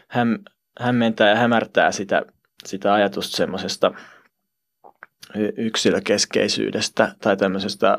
häm, 0.09 0.37
hämmentää 0.79 1.29
ja 1.29 1.35
hämärtää 1.35 1.91
sitä, 1.91 2.21
sitä 2.65 2.93
ajatusta 2.93 3.37
semmoisesta 3.37 3.91
yksilökeskeisyydestä 5.57 7.15
tai 7.21 7.37
tämmöisestä 7.37 7.97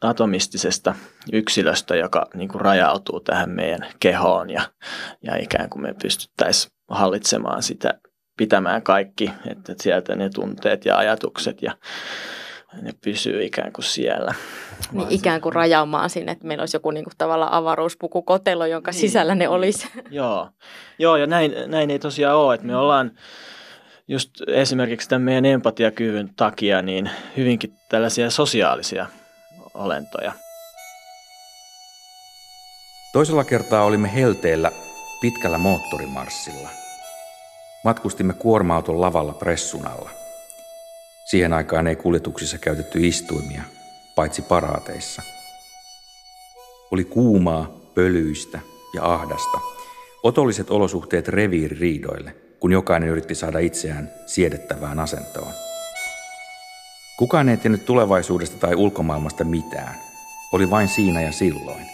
atomistisesta 0.00 0.94
yksilöstä, 1.32 1.96
joka 1.96 2.26
niin 2.34 2.48
kuin 2.48 2.60
rajautuu 2.60 3.20
tähän 3.20 3.50
meidän 3.50 3.88
kehoon 4.00 4.50
ja, 4.50 4.62
ja 5.22 5.36
ikään 5.36 5.70
kuin 5.70 5.82
me 5.82 5.94
pystyttäisiin 6.02 6.72
hallitsemaan 6.88 7.62
sitä, 7.62 7.94
pitämään 8.38 8.82
kaikki, 8.82 9.30
että 9.50 9.74
sieltä 9.80 10.16
ne 10.16 10.30
tunteet 10.30 10.84
ja 10.84 10.96
ajatukset 10.96 11.62
ja 11.62 11.72
ne 12.82 12.92
pysyy 13.04 13.44
ikään 13.44 13.72
kuin 13.72 13.84
siellä. 13.84 14.34
Niin 14.92 15.06
ikään 15.10 15.40
kuin 15.40 15.52
rajaamaan 15.52 16.10
sinne, 16.10 16.32
että 16.32 16.46
meillä 16.46 16.62
olisi 16.62 16.76
joku 16.76 16.90
niin 16.90 17.04
kuin 17.04 17.14
tavallaan 17.18 17.52
avaruuspukukotelo, 17.52 18.66
jonka 18.66 18.90
niin. 18.90 19.00
sisällä 19.00 19.34
ne 19.34 19.48
olisi. 19.48 19.88
Joo, 20.10 20.48
Joo 20.98 21.16
ja 21.16 21.26
näin, 21.26 21.54
näin 21.66 21.90
ei 21.90 21.98
tosiaan 21.98 22.36
ole, 22.36 22.54
että 22.54 22.66
me 22.66 22.76
ollaan 22.76 23.10
just 24.08 24.30
esimerkiksi 24.46 25.08
tämän 25.08 25.22
meidän 25.22 25.44
empatiakyvyn 25.44 26.30
takia 26.36 26.82
niin 26.82 27.10
hyvinkin 27.36 27.72
tällaisia 27.88 28.30
sosiaalisia 28.30 29.06
olentoja. 29.74 30.32
Toisella 33.12 33.44
kertaa 33.44 33.84
olimme 33.84 34.14
helteellä 34.14 34.72
pitkällä 35.20 35.58
moottorimarssilla. 35.58 36.87
Matkustimme 37.84 38.32
kuorma-auton 38.32 39.00
lavalla 39.00 39.32
pressun 39.32 39.86
alla. 39.86 40.10
Siihen 41.24 41.52
aikaan 41.52 41.86
ei 41.86 41.96
kuljetuksissa 41.96 42.58
käytetty 42.58 43.06
istuimia, 43.06 43.62
paitsi 44.14 44.42
paraateissa. 44.42 45.22
Oli 46.90 47.04
kuumaa, 47.04 47.70
pölyistä 47.94 48.60
ja 48.94 49.12
ahdasta. 49.12 49.58
Otolliset 50.22 50.70
olosuhteet 50.70 51.28
reviiririidoille– 51.28 52.34
kun 52.60 52.72
jokainen 52.72 53.08
yritti 53.08 53.34
saada 53.34 53.58
itseään 53.58 54.10
siedettävään 54.26 54.98
asentoon. 54.98 55.52
Kukaan 57.18 57.48
ei 57.48 57.56
tiennyt 57.56 57.84
tulevaisuudesta 57.84 58.56
tai 58.58 58.74
ulkomaailmasta 58.74 59.44
mitään. 59.44 59.94
Oli 60.52 60.70
vain 60.70 60.88
siinä 60.88 61.22
ja 61.22 61.32
silloin. 61.32 61.86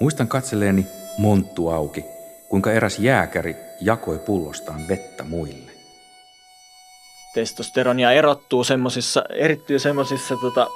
Muistan 0.00 0.28
katselleeni 0.28 0.86
monttu 1.18 1.68
auki, 1.68 2.04
kuinka 2.52 2.72
eräs 2.72 2.98
jääkäri 2.98 3.56
jakoi 3.80 4.18
pullostaan 4.18 4.88
vettä 4.88 5.24
muille. 5.24 5.72
Testosteronia 7.34 8.12
erottuu 8.12 8.64
semmoisissa, 8.64 9.24
erittyy 9.30 9.78
semmoisissa 9.78 10.36
tota, 10.36 10.66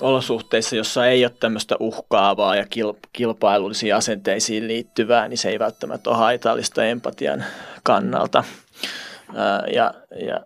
olosuhteissa, 0.00 0.76
jossa 0.76 1.06
ei 1.06 1.24
ole 1.24 1.32
tämmöistä 1.40 1.76
uhkaavaa 1.80 2.56
ja 2.56 2.66
kilpailullisiin 3.12 3.94
asenteisiin 3.94 4.68
liittyvää, 4.68 5.28
niin 5.28 5.38
se 5.38 5.48
ei 5.48 5.58
välttämättä 5.58 6.10
ole 6.10 6.18
haitallista 6.18 6.84
empatian 6.84 7.44
kannalta. 7.82 8.44
Ja, 9.74 9.94
ja, 10.26 10.40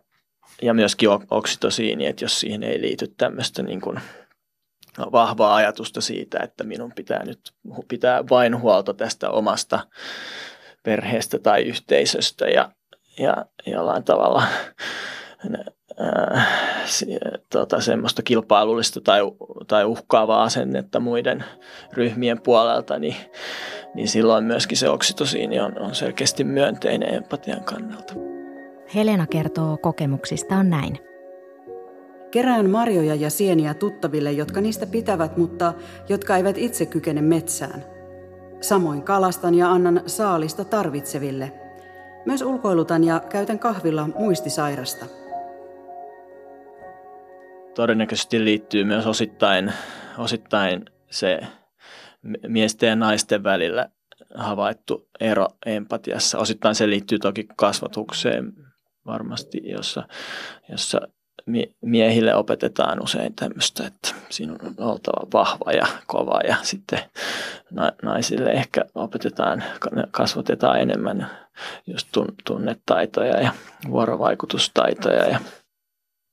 ja 0.63 0.75
myöskin 0.75 1.09
oksitosiini, 1.31 2.07
että 2.07 2.25
jos 2.25 2.41
siihen 2.41 2.63
ei 2.63 2.81
liity 2.81 3.15
tämmöistä 3.17 3.63
niin 3.63 3.81
kuin 3.81 4.01
vahvaa 4.99 5.55
ajatusta 5.55 6.01
siitä, 6.01 6.39
että 6.43 6.65
minun 6.65 6.93
pitää 6.93 7.25
nyt 7.25 7.41
pitää 7.89 8.25
vain 8.31 8.61
huolta 8.61 8.95
tästä 8.95 9.31
omasta 9.31 9.81
perheestä 10.83 11.39
tai 11.39 11.63
yhteisöstä 11.63 12.47
ja, 12.47 12.71
ja 13.19 13.47
jollain 13.67 14.05
tavalla 14.05 14.43
äh, 14.43 14.73
tota, 17.53 17.81
semmoista 17.81 18.23
kilpailullista 18.23 19.01
tai, 19.01 19.21
tai 19.69 19.85
uhkaavaa 19.85 20.43
asennetta 20.43 21.01
muiden 21.01 21.45
ryhmien 21.93 22.43
puolelta, 22.43 22.99
niin, 22.99 23.17
niin 23.95 24.09
silloin 24.09 24.45
myöskin 24.45 24.79
se 24.79 24.89
oksitosiini 24.89 25.61
on, 25.61 25.79
on 25.79 25.95
selkeästi 25.95 26.45
myönteinen 26.45 27.15
empatian 27.15 27.65
kannalta. 27.65 28.15
Helena 28.95 29.27
kertoo 29.27 29.77
kokemuksistaan 29.77 30.71
näin. 30.71 30.99
Kerään 32.31 32.71
marjoja 32.71 33.15
ja 33.15 33.31
sieniä 33.31 33.75
tuttaville, 33.75 34.33
jotka 34.33 34.61
niistä 34.61 34.87
pitävät, 34.87 35.37
mutta 35.37 35.75
jotka 36.09 36.37
eivät 36.37 36.59
itse 36.59 36.87
kykene 36.87 37.23
metsään. 37.23 37.85
Samoin 38.63 39.03
kalastan 39.03 39.55
ja 39.55 39.71
annan 39.73 40.03
saalista 40.07 40.65
tarvitseville. 40.65 41.53
Myös 42.27 42.43
ulkoilutan 42.43 43.05
ja 43.05 43.21
käytän 43.21 43.59
kahvilla 43.59 44.09
muistisairasta– 44.19 45.07
todennäköisesti 47.75 48.45
liittyy 48.45 48.85
myös 48.85 49.07
osittain, 49.07 49.73
osittain 50.19 50.85
se 51.11 51.41
miesten 52.49 52.89
ja 52.89 52.97
naisten 52.97 53.45
välillä 53.45 53.89
havaittu 54.35 55.09
ero 55.21 55.49
empatiassa. 55.67 56.39
Osittain 56.39 56.75
se 56.75 56.89
liittyy 56.89 57.19
toki 57.19 57.47
kasvatukseen 57.57 58.53
varmasti, 59.07 59.61
jossa, 59.65 60.09
jossa 60.69 61.01
miehille 61.81 62.35
opetetaan 62.35 63.03
usein 63.03 63.35
tämmöistä, 63.35 63.87
että 63.87 64.15
siinä 64.31 64.53
on 64.53 64.75
oltava 64.79 65.27
vahva 65.33 65.73
ja 65.73 65.87
kova 66.07 66.41
ja 66.49 66.57
sitten 66.63 66.99
naisille 68.03 68.51
ehkä 68.51 68.85
opetetaan, 68.95 69.63
kasvatetaan 70.11 70.81
enemmän 70.81 71.31
just 71.87 72.09
tunnetaitoja 72.45 73.41
ja 73.41 73.53
vuorovaikutustaitoja 73.91 75.29
ja 75.29 75.41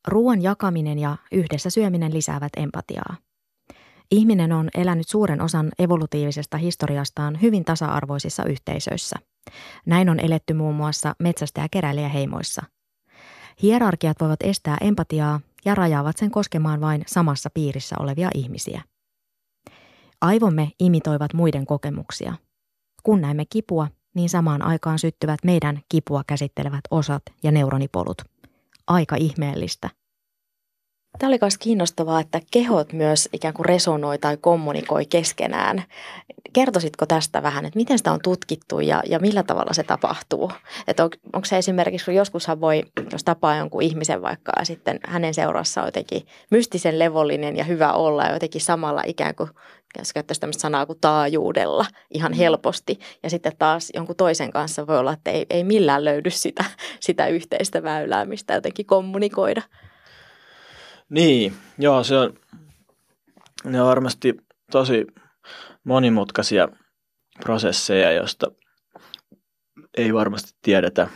Ruoan 0.08 0.42
jakaminen 0.42 1.00
ja 1.00 1.18
yhdessä 1.32 1.70
syöminen 1.70 2.14
lisäävät 2.14 2.52
empatiaa. 2.58 3.16
Ihminen 4.12 4.52
on 4.52 4.70
elänyt 4.74 5.08
suuren 5.08 5.42
osan 5.42 5.72
evolutiivisesta 5.80 6.58
historiastaan 6.58 7.42
hyvin 7.42 7.66
tasa-arvoisissa 7.66 8.44
yhteisöissä. 8.44 9.16
Näin 9.86 10.10
on 10.10 10.20
eletty 10.20 10.54
muun 10.54 10.76
muassa 10.76 11.16
metsästä- 11.20 11.62
ja 11.62 11.68
keräilijäheimoissa. 11.72 12.62
Hierarkiat 13.62 14.18
voivat 14.22 14.44
estää 14.44 14.78
empatiaa 14.82 15.40
ja 15.66 15.76
rajaavat 15.76 16.18
sen 16.18 16.32
koskemaan 16.32 16.82
vain 16.82 17.04
samassa 17.08 17.50
piirissä 17.54 17.96
olevia 18.00 18.30
ihmisiä. 18.36 18.82
Aivomme 20.22 20.72
imitoivat 20.80 21.34
muiden 21.34 21.66
kokemuksia. 21.66 22.34
Kun 23.04 23.22
näemme 23.22 23.44
kipua, 23.50 23.88
niin 24.16 24.30
samaan 24.30 24.62
aikaan 24.62 25.00
syttyvät 25.00 25.40
meidän 25.44 25.80
kipua 25.90 26.24
käsittelevät 26.28 26.82
osat 26.92 27.24
ja 27.44 27.52
neuronipolut. 27.52 28.22
Aika 28.88 29.16
ihmeellistä. 29.16 29.90
Tämä 31.20 31.28
oli 31.28 31.38
myös 31.42 31.58
kiinnostavaa, 31.58 32.20
että 32.20 32.42
kehot 32.52 32.94
myös 32.94 33.30
ikään 33.34 33.54
kuin 33.54 33.66
resonoi 33.66 34.18
tai 34.18 34.38
kommunikoi 34.42 35.06
keskenään. 35.06 35.84
Kertoisitko 36.54 37.06
tästä 37.06 37.44
vähän, 37.44 37.66
että 37.66 37.80
miten 37.80 37.98
sitä 37.98 38.12
on 38.12 38.20
tutkittu 38.24 38.80
ja, 38.80 39.04
ja 39.06 39.20
millä 39.20 39.44
tavalla 39.44 39.74
se 39.74 39.84
tapahtuu? 39.84 40.52
Että 40.88 41.04
on, 41.04 41.10
onko 41.34 41.46
se 41.46 41.58
esimerkiksi, 41.58 42.06
kun 42.06 42.16
joskushan 42.16 42.62
voi, 42.62 42.84
jos 43.12 43.24
tapaa 43.24 43.56
jonkun 43.56 43.82
ihmisen 43.82 44.22
vaikka 44.22 44.52
ja 44.60 44.66
sitten 44.66 45.00
hänen 45.08 45.34
seurassa 45.34 45.82
on 45.82 45.88
jotenkin 45.88 46.28
mystisen 46.52 47.00
levollinen 47.00 47.58
ja 47.58 47.64
hyvä 47.64 47.94
olla 47.94 48.24
ja 48.24 48.34
jotenkin 48.34 48.62
samalla 48.62 49.04
ikään 49.06 49.36
kuin 49.36 49.50
jos 49.98 50.14
käyttäisi 50.14 50.42
tämmöistä 50.42 50.62
sanaa 50.62 50.86
kuin 50.86 51.00
taajuudella 51.02 51.86
ihan 52.10 52.32
mm. 52.32 52.38
helposti. 52.38 53.00
Ja 53.24 53.30
sitten 53.30 53.54
taas 53.60 53.92
jonkun 53.94 54.16
toisen 54.16 54.52
kanssa 54.52 54.88
voi 54.88 54.98
olla, 54.98 55.14
että 55.14 55.32
ei, 55.32 55.46
ei 55.50 55.64
millään 55.64 56.06
löydy 56.06 56.30
sitä, 56.30 56.66
sitä 57.00 57.28
yhteistä 57.28 57.84
väylää, 57.84 58.26
mistä 58.26 58.54
jotenkin 58.54 58.86
kommunikoida. 58.86 59.62
Niin, 61.10 61.54
joo, 61.78 62.04
se 62.04 62.18
on, 62.18 62.34
ne 63.64 63.82
on 63.82 63.88
varmasti 63.88 64.34
tosi 64.72 65.08
monimutkaisia 65.84 66.68
prosesseja, 67.44 68.12
joista 68.12 68.52
ei 69.98 70.14
varmasti 70.14 70.52
tiedetä 70.62 71.08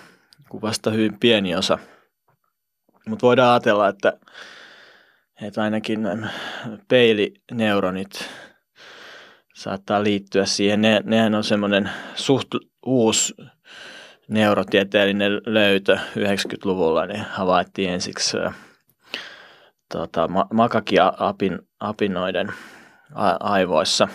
kuin 0.50 0.62
vasta 0.62 0.92
hyvin 0.92 1.20
pieni 1.20 1.56
osa. 1.56 1.78
Mutta 3.08 3.28
voidaan 3.28 3.52
ajatella, 3.52 3.88
että, 3.88 4.14
että 5.42 5.64
ainakin 5.64 6.08
peilineuronit 6.88 8.30
saattaa 9.56 10.04
liittyä 10.04 10.46
siihen. 10.46 10.82
Ne, 10.82 11.02
nehän 11.06 11.36
on 11.36 11.44
semmoinen 11.44 11.90
suht 12.16 12.48
uusi 12.86 13.34
neurotieteellinen 14.28 15.42
löytö 15.46 15.96
90-luvulla, 15.96 17.06
niin 17.06 17.26
havaittiin 17.30 17.90
ensiksi 17.90 18.38
tota, 19.94 20.30
makakia 20.54 21.14
apin, 21.18 21.60
apinoiden 21.80 22.54
a, 23.14 23.30
aivoissa. 23.40 24.08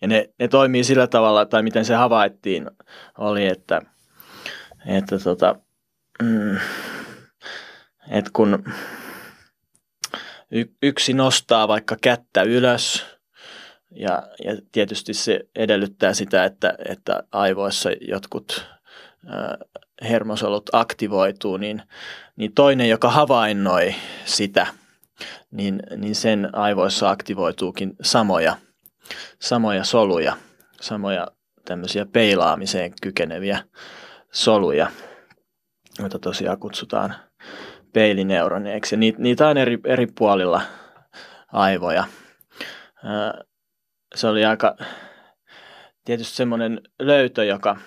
Ja 0.00 0.08
ne, 0.08 0.30
ne 0.38 0.48
toimii 0.48 0.84
sillä 0.84 1.06
tavalla, 1.06 1.46
tai 1.46 1.62
miten 1.62 1.84
se 1.84 1.94
havaittiin, 1.94 2.70
oli, 3.18 3.46
että, 3.46 3.80
että 4.86 5.18
tota, 5.18 5.54
mm, 6.22 6.56
että 8.10 8.30
kun 8.32 8.64
yksi 10.82 11.12
nostaa 11.12 11.68
vaikka 11.68 11.96
kättä 12.02 12.42
ylös, 12.42 13.06
ja, 13.90 14.22
ja 14.44 14.56
tietysti 14.72 15.14
se 15.14 15.40
edellyttää 15.56 16.14
sitä, 16.14 16.44
että, 16.44 16.74
että 16.88 17.22
aivoissa 17.32 17.90
jotkut 18.00 18.66
hermosolut 20.02 20.70
aktivoituu, 20.72 21.56
niin, 21.56 21.82
niin 22.36 22.52
toinen, 22.54 22.88
joka 22.88 23.10
havainnoi 23.10 23.94
sitä, 24.24 24.66
niin, 25.50 25.82
niin 25.96 26.14
sen 26.14 26.54
aivoissa 26.54 27.10
aktivoituukin 27.10 27.96
samoja, 28.02 28.56
samoja 29.38 29.84
soluja, 29.84 30.36
samoja 30.80 31.28
tämmöisiä 31.64 32.06
peilaamiseen 32.06 32.92
kykeneviä 33.02 33.64
soluja, 34.32 34.90
joita 35.98 36.18
tosiaan 36.18 36.58
kutsutaan 36.58 37.14
peilineuroneiksi. 37.92 38.96
Niitä, 38.96 39.22
niitä 39.22 39.48
on 39.48 39.56
eri, 39.56 39.78
eri 39.84 40.06
puolilla 40.06 40.62
aivoja. 41.52 42.04
Se 44.14 44.26
oli 44.26 44.44
aika 44.44 44.76
tietysti 46.04 46.36
semmoinen 46.36 46.80
löytö, 46.98 47.44
joka– 47.44 47.76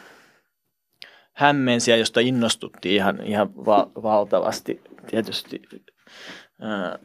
hämmensiä, 1.33 1.95
josta 1.95 2.19
innostuttiin 2.19 2.95
ihan, 2.95 3.23
ihan 3.23 3.55
va- 3.65 3.91
valtavasti. 4.03 4.81
Tietysti 5.09 5.61
ää, 6.61 6.99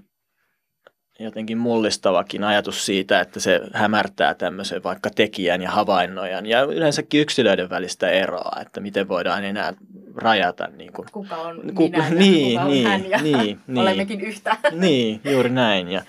jotenkin 1.19 1.59
mullistavakin 1.59 2.45
ajatus 2.45 2.87
siitä, 2.87 3.21
että 3.21 3.41
se 3.41 3.61
hämärtää 3.73 4.35
tämmöisen 4.35 4.83
vaikka 4.83 5.11
tekijän 5.11 5.63
ja 5.63 5.71
havainnojan 5.71 6.47
ja 6.47 6.63
yleensäkin 6.63 7.21
yksilöiden 7.21 7.71
välistä 7.71 8.09
eroa, 8.09 8.61
että 8.61 8.81
miten 8.81 9.09
voidaan 9.09 9.45
enää 9.45 9.73
rajata. 10.17 10.67
Niin 10.67 10.93
kuin, 10.93 11.09
kuka 11.13 11.37
on 11.37 11.75
ku, 11.75 11.83
minä 11.83 11.99
ja 11.99 12.15
niin, 12.15 12.51
kuka 12.51 12.63
on 12.63 12.71
niin, 12.71 12.87
hän 12.87 13.11
ja 13.11 13.19
niin, 13.19 13.61
niin, 13.67 13.79
olemmekin 13.79 14.21
yhtä. 14.21 14.57
Niin, 14.71 15.21
juuri 15.25 15.51
näin. 15.51 15.89
Ja, 15.89 16.03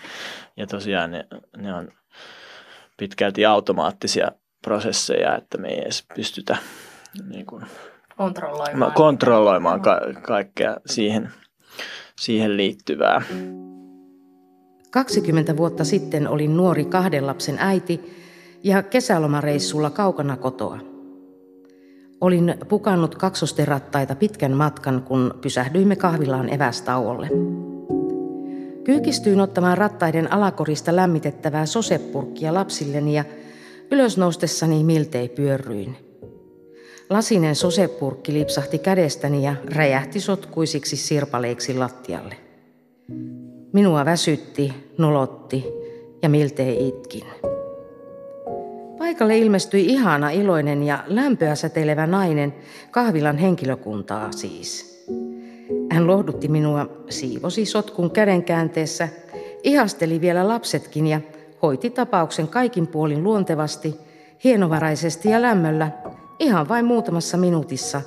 ja 0.57 0.67
tosiaan 0.67 1.11
ne, 1.11 1.25
ne 1.57 1.73
on 1.73 1.91
pitkälti 2.97 3.45
automaattisia 3.45 4.31
prosesseja, 4.61 5.35
että 5.35 5.57
me 5.57 5.67
ei 5.67 5.81
edes 5.81 6.05
pystytä 6.15 6.57
niin 7.29 7.45
kuin, 7.45 7.65
kontrolloimaan, 8.19 8.91
kontrolloimaan 8.91 9.81
ka- 9.81 10.01
kaikkea 10.21 10.77
siihen, 10.85 11.29
siihen 12.21 12.57
liittyvää. 12.57 13.21
20 14.91 15.57
vuotta 15.57 15.83
sitten 15.83 16.27
olin 16.27 16.57
nuori 16.57 16.85
kahden 16.85 17.27
lapsen 17.27 17.55
äiti 17.59 18.17
ja 18.63 18.83
kesälomareissulla 18.83 19.89
kaukana 19.89 20.37
kotoa. 20.37 20.79
Olin 22.21 22.55
pukannut 22.69 23.15
kaksosterattaita 23.15 24.15
pitkän 24.15 24.53
matkan, 24.53 25.03
kun 25.03 25.33
pysähdyimme 25.41 25.95
kahvilaan 25.95 26.53
evästauolle. 26.53 27.29
Kyykistyin 28.83 29.39
ottamaan 29.39 29.77
rattaiden 29.77 30.33
alakorista 30.33 30.95
lämmitettävää 30.95 31.65
sosepurkkia 31.65 32.53
lapsilleni 32.53 33.15
ja 33.15 33.23
ylös 33.91 34.17
noustessani 34.17 34.83
miltei 34.83 35.29
pyörryin– 35.29 35.97
Lasinen 37.09 37.55
sosepurkki 37.55 38.33
lipsahti 38.33 38.77
kädestäni 38.77 39.43
ja 39.43 39.55
räjähti 39.75 40.19
sotkuisiksi 40.19 40.97
sirpaleiksi 40.97 41.73
lattialle. 41.77 42.35
Minua 43.73 44.05
väsytti, 44.05 44.73
nolotti 44.97 45.65
ja 46.21 46.29
miltei 46.29 46.87
itkin. 46.87 47.23
Paikalle 48.97 49.37
ilmestyi 49.37 49.85
ihana, 49.85 50.29
iloinen 50.29 50.83
ja 50.83 51.03
lämpöä 51.07 51.55
säteilevä 51.55 52.07
nainen, 52.07 52.55
kahvilan 52.91 53.37
henkilökuntaa 53.37 54.31
siis. 54.31 55.05
Hän 55.91 56.07
lohdutti 56.07 56.47
minua, 56.47 56.85
siivosi 57.09 57.65
sotkun 57.65 58.11
kädenkäänteessä, 58.11 59.07
ihasteli 59.63 60.21
vielä 60.21 60.47
lapsetkin 60.47 61.07
ja 61.07 61.21
hoiti 61.61 61.89
tapauksen 61.89 62.47
kaikin 62.47 62.87
puolin 62.87 63.23
luontevasti, 63.23 63.95
hienovaraisesti 64.43 65.29
ja 65.29 65.41
lämmöllä, 65.41 65.91
Ihan 66.39 66.69
vain 66.69 66.85
muutamassa 66.85 67.37
minuutissa 67.37 68.01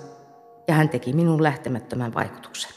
ja 0.68 0.75
hän 0.75 0.88
teki 0.88 1.12
minun 1.12 1.42
lähtemättömän 1.42 2.14
vaikutuksen. 2.14 2.71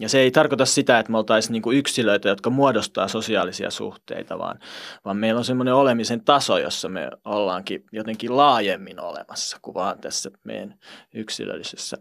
Ja 0.00 0.08
se 0.08 0.18
ei 0.18 0.30
tarkoita 0.30 0.66
sitä, 0.66 0.98
että 0.98 1.12
me 1.12 1.18
oltaisiin 1.18 1.52
niin 1.52 1.78
yksilöitä, 1.78 2.28
jotka 2.28 2.50
muodostaa 2.50 3.08
sosiaalisia 3.08 3.70
suhteita, 3.70 4.38
vaan, 4.38 4.58
vaan 5.04 5.16
meillä 5.16 5.38
on 5.38 5.44
semmoinen 5.44 5.74
olemisen 5.74 6.24
taso, 6.24 6.58
jossa 6.58 6.88
me 6.88 7.10
ollaankin 7.24 7.84
jotenkin 7.92 8.36
laajemmin 8.36 9.00
olemassa 9.00 9.58
kuin 9.62 9.74
vaan 9.74 9.98
tässä 9.98 10.30
meidän 10.44 10.74
yksilöllisessä 11.14 11.96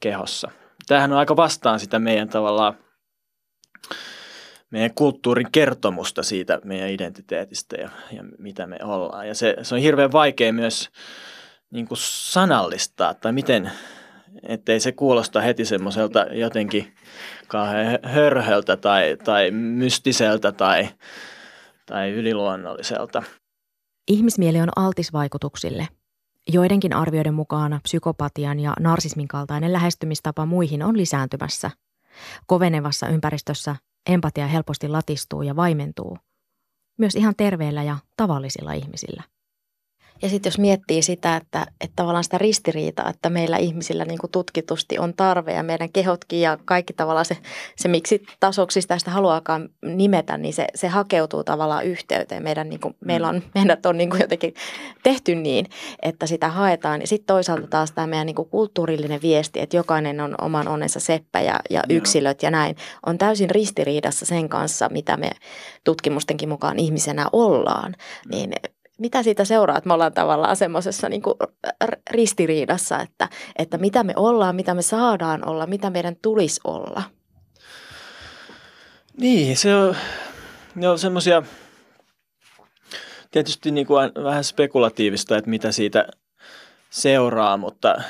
kehossa. 0.00 0.50
Tämähän 0.86 1.12
on 1.12 1.18
aika 1.18 1.36
vastaan 1.36 1.80
sitä 1.80 1.98
meidän 1.98 2.28
tavallaan 2.28 2.74
meidän 4.74 4.94
kulttuurin 4.94 5.52
kertomusta 5.52 6.22
siitä 6.22 6.60
meidän 6.64 6.90
identiteetistä 6.90 7.76
ja, 7.76 7.90
ja 8.12 8.24
mitä 8.38 8.66
me 8.66 8.78
ollaan. 8.82 9.28
Ja 9.28 9.34
se, 9.34 9.56
se 9.62 9.74
on 9.74 9.80
hirveän 9.80 10.12
vaikea 10.12 10.52
myös 10.52 10.90
niin 11.70 11.88
kuin 11.88 11.98
sanallistaa, 12.00 13.14
tai 13.14 13.32
miten, 13.32 13.70
ettei 14.42 14.80
se 14.80 14.92
kuulosta 14.92 15.40
heti 15.40 15.64
semmoiselta 15.64 16.20
jotenkin 16.20 16.94
kauhean 17.46 17.98
hörhöltä 18.02 18.76
tai, 18.76 19.16
tai 19.24 19.50
mystiseltä 19.50 20.52
tai, 20.52 20.88
tai 21.86 22.10
yliluonnolliselta. 22.10 23.22
Ihmismieli 24.08 24.60
on 24.60 24.70
altis 24.76 25.12
vaikutuksille. 25.12 25.88
Joidenkin 26.52 26.92
arvioiden 26.92 27.34
mukaan 27.34 27.80
psykopatian 27.82 28.60
ja 28.60 28.72
narsismin 28.80 29.28
kaltainen 29.28 29.72
lähestymistapa 29.72 30.46
muihin 30.46 30.82
on 30.82 30.96
lisääntymässä. 30.96 31.70
Kovenevassa 32.46 33.08
ympäristössä 33.08 33.76
Empatia 34.06 34.46
helposti 34.46 34.88
latistuu 34.88 35.42
ja 35.42 35.56
vaimentuu. 35.56 36.18
Myös 36.98 37.14
ihan 37.14 37.34
terveillä 37.36 37.82
ja 37.82 37.98
tavallisilla 38.16 38.72
ihmisillä. 38.72 39.22
Ja 40.22 40.28
sitten 40.28 40.50
jos 40.50 40.58
miettii 40.58 41.02
sitä, 41.02 41.36
että, 41.36 41.66
että 41.80 41.92
tavallaan 41.96 42.24
sitä 42.24 42.38
ristiriitaa, 42.38 43.10
että 43.10 43.30
meillä 43.30 43.56
ihmisillä 43.56 44.04
niin 44.04 44.18
tutkitusti 44.32 44.98
on 44.98 45.14
tarve 45.14 45.52
ja 45.52 45.62
meidän 45.62 45.92
kehotkin 45.92 46.40
ja 46.40 46.58
kaikki 46.64 46.92
tavallaan 46.92 47.24
se, 47.24 47.36
se 47.76 47.88
miksi 47.88 48.22
tasoksi 48.40 48.80
sitä, 48.80 48.98
sitä 48.98 49.10
haluaakaan 49.10 49.68
nimetä, 49.82 50.38
niin 50.38 50.54
se, 50.54 50.66
se 50.74 50.88
hakeutuu 50.88 51.44
tavallaan 51.44 51.84
yhteyteen. 51.84 52.42
Meidän, 52.42 52.68
niin 52.68 52.80
kuin, 52.80 52.96
meillä 53.04 53.28
on, 53.28 53.42
meidät 53.54 53.86
on 53.86 53.96
niin 53.96 54.10
kuin 54.10 54.20
jotenkin 54.20 54.54
tehty 55.02 55.34
niin, 55.34 55.66
että 56.02 56.26
sitä 56.26 56.48
haetaan. 56.48 57.00
Ja 57.00 57.06
sitten 57.06 57.26
toisaalta 57.26 57.66
taas 57.66 57.92
tämä 57.92 58.06
meidän 58.06 58.26
niin 58.26 58.36
kuin 58.36 58.48
kulttuurillinen 58.48 59.22
viesti, 59.22 59.60
että 59.60 59.76
jokainen 59.76 60.20
on 60.20 60.34
oman 60.40 60.68
onnensa 60.68 61.00
seppä 61.00 61.40
ja, 61.40 61.60
ja 61.70 61.82
yksilöt 61.88 62.42
ja 62.42 62.50
näin, 62.50 62.76
on 63.06 63.18
täysin 63.18 63.50
ristiriidassa 63.50 64.26
sen 64.26 64.48
kanssa, 64.48 64.88
mitä 64.88 65.16
me 65.16 65.30
tutkimustenkin 65.84 66.48
mukaan 66.48 66.78
ihmisenä 66.78 67.26
ollaan. 67.32 67.94
Niin 68.30 68.52
mitä 68.98 69.22
siitä 69.22 69.44
seuraa, 69.44 69.78
että 69.78 69.88
me 69.88 69.94
ollaan 69.94 70.12
tavallaan 70.12 70.56
semmoisessa 70.56 71.08
niin 71.08 71.22
ristiriidassa, 72.10 73.00
että, 73.00 73.28
että 73.58 73.78
mitä 73.78 74.04
me 74.04 74.12
ollaan, 74.16 74.56
mitä 74.56 74.74
me 74.74 74.82
saadaan 74.82 75.48
olla, 75.48 75.66
mitä 75.66 75.90
meidän 75.90 76.16
tulisi 76.22 76.60
olla? 76.64 77.02
Niin, 79.16 79.56
se 79.56 79.76
on, 79.76 79.96
ne 80.74 80.88
on 80.88 80.98
semmoisia 80.98 81.42
tietysti 83.30 83.70
niin 83.70 83.86
kuin 83.86 84.12
vähän 84.24 84.44
spekulatiivista, 84.44 85.36
että 85.36 85.50
mitä 85.50 85.72
siitä 85.72 86.08
seuraa, 86.90 87.56
mutta, 87.56 88.02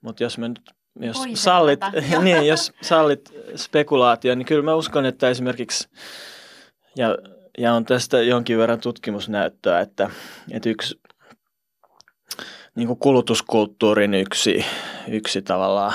mutta 0.00 0.22
jos 0.22 0.38
me 0.38 0.48
nyt 0.48 0.60
jos 1.00 1.22
sallit, 1.34 1.80
niin, 2.24 2.46
jos 2.46 2.72
sallit 2.82 3.32
spekulaatio, 3.56 4.34
niin 4.34 4.46
kyllä 4.46 4.62
mä 4.62 4.74
uskon, 4.74 5.06
että 5.06 5.28
esimerkiksi 5.28 5.88
ja 6.96 7.16
ja 7.58 7.74
on 7.74 7.84
tästä 7.84 8.22
jonkin 8.22 8.58
verran 8.58 8.80
tutkimusnäyttöä, 8.80 9.80
että, 9.80 10.10
että 10.50 10.68
yksi 10.68 11.00
niin 12.74 12.86
kuin 12.86 12.98
kulutuskulttuurin 12.98 14.14
yksi, 14.14 14.64
yksi 15.08 15.42
tavallaan 15.42 15.92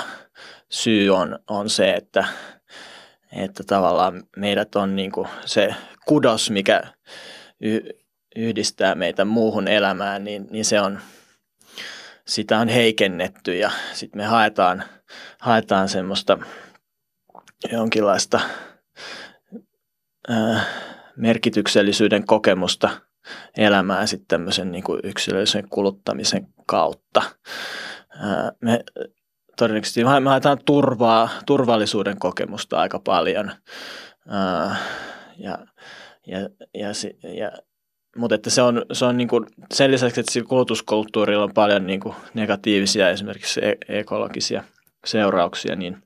syy 0.70 1.10
on, 1.10 1.38
on 1.48 1.70
se, 1.70 1.94
että, 1.94 2.24
että 3.32 3.64
tavallaan 3.66 4.22
meidät 4.36 4.76
on 4.76 4.96
niin 4.96 5.12
kuin 5.12 5.28
se 5.44 5.74
kudos, 6.06 6.50
mikä 6.50 6.82
yhdistää 8.36 8.94
meitä 8.94 9.24
muuhun 9.24 9.68
elämään, 9.68 10.24
niin, 10.24 10.46
niin 10.50 10.64
se 10.64 10.80
on, 10.80 11.00
sitä 12.26 12.58
on 12.58 12.68
heikennetty 12.68 13.56
ja 13.56 13.70
sitten 13.92 14.20
me 14.20 14.24
haetaan, 14.24 14.84
haetaan 15.40 15.88
semmoista 15.88 16.38
jonkinlaista 17.72 18.40
ää, 20.28 20.64
merkityksellisyyden 21.18 22.26
kokemusta 22.26 22.90
elämään 23.56 24.08
sitten 24.08 24.28
tämmöisen 24.28 24.72
niin 24.72 24.84
kuin 24.84 25.00
yksilöllisen 25.04 25.68
kuluttamisen 25.68 26.46
kautta. 26.66 27.22
Me 28.60 28.84
todennäköisesti 29.56 30.04
me 30.04 30.28
haetaan 30.28 30.58
turvaa, 30.66 31.28
turvallisuuden 31.46 32.18
kokemusta 32.18 32.78
aika 32.78 32.98
paljon. 32.98 33.52
Ja, 35.38 35.58
ja, 36.26 36.38
ja, 36.74 36.88
ja, 37.34 37.52
mutta 38.16 38.34
että 38.34 38.50
se 38.50 38.62
on, 38.62 38.82
se 38.92 39.04
on 39.04 39.16
niin 39.16 39.28
kuin, 39.28 39.46
sen 39.74 39.90
lisäksi, 39.90 40.20
että 40.20 40.48
kulutuskulttuurilla 40.48 41.44
on 41.44 41.54
paljon 41.54 41.86
niin 41.86 42.00
kuin 42.00 42.14
negatiivisia 42.34 43.10
esimerkiksi 43.10 43.60
e-, 43.64 43.98
ekologisia 43.98 44.64
seurauksia, 45.06 45.76
niin 45.76 46.02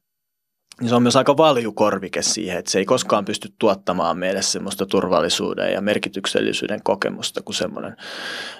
niin 0.81 0.89
se 0.89 0.95
on 0.95 1.03
myös 1.03 1.17
aika 1.17 1.37
valjukorvike 1.37 2.23
siihen, 2.23 2.59
että 2.59 2.71
se 2.71 2.79
ei 2.79 2.85
koskaan 2.85 3.25
pysty 3.25 3.49
tuottamaan 3.59 4.19
meille 4.19 4.43
semmoista 4.43 4.87
turvallisuuden 4.87 5.73
ja 5.73 5.81
merkityksellisyyden 5.81 6.83
kokemusta 6.83 7.43
kuin 7.43 7.55
semmoinen, 7.55 7.97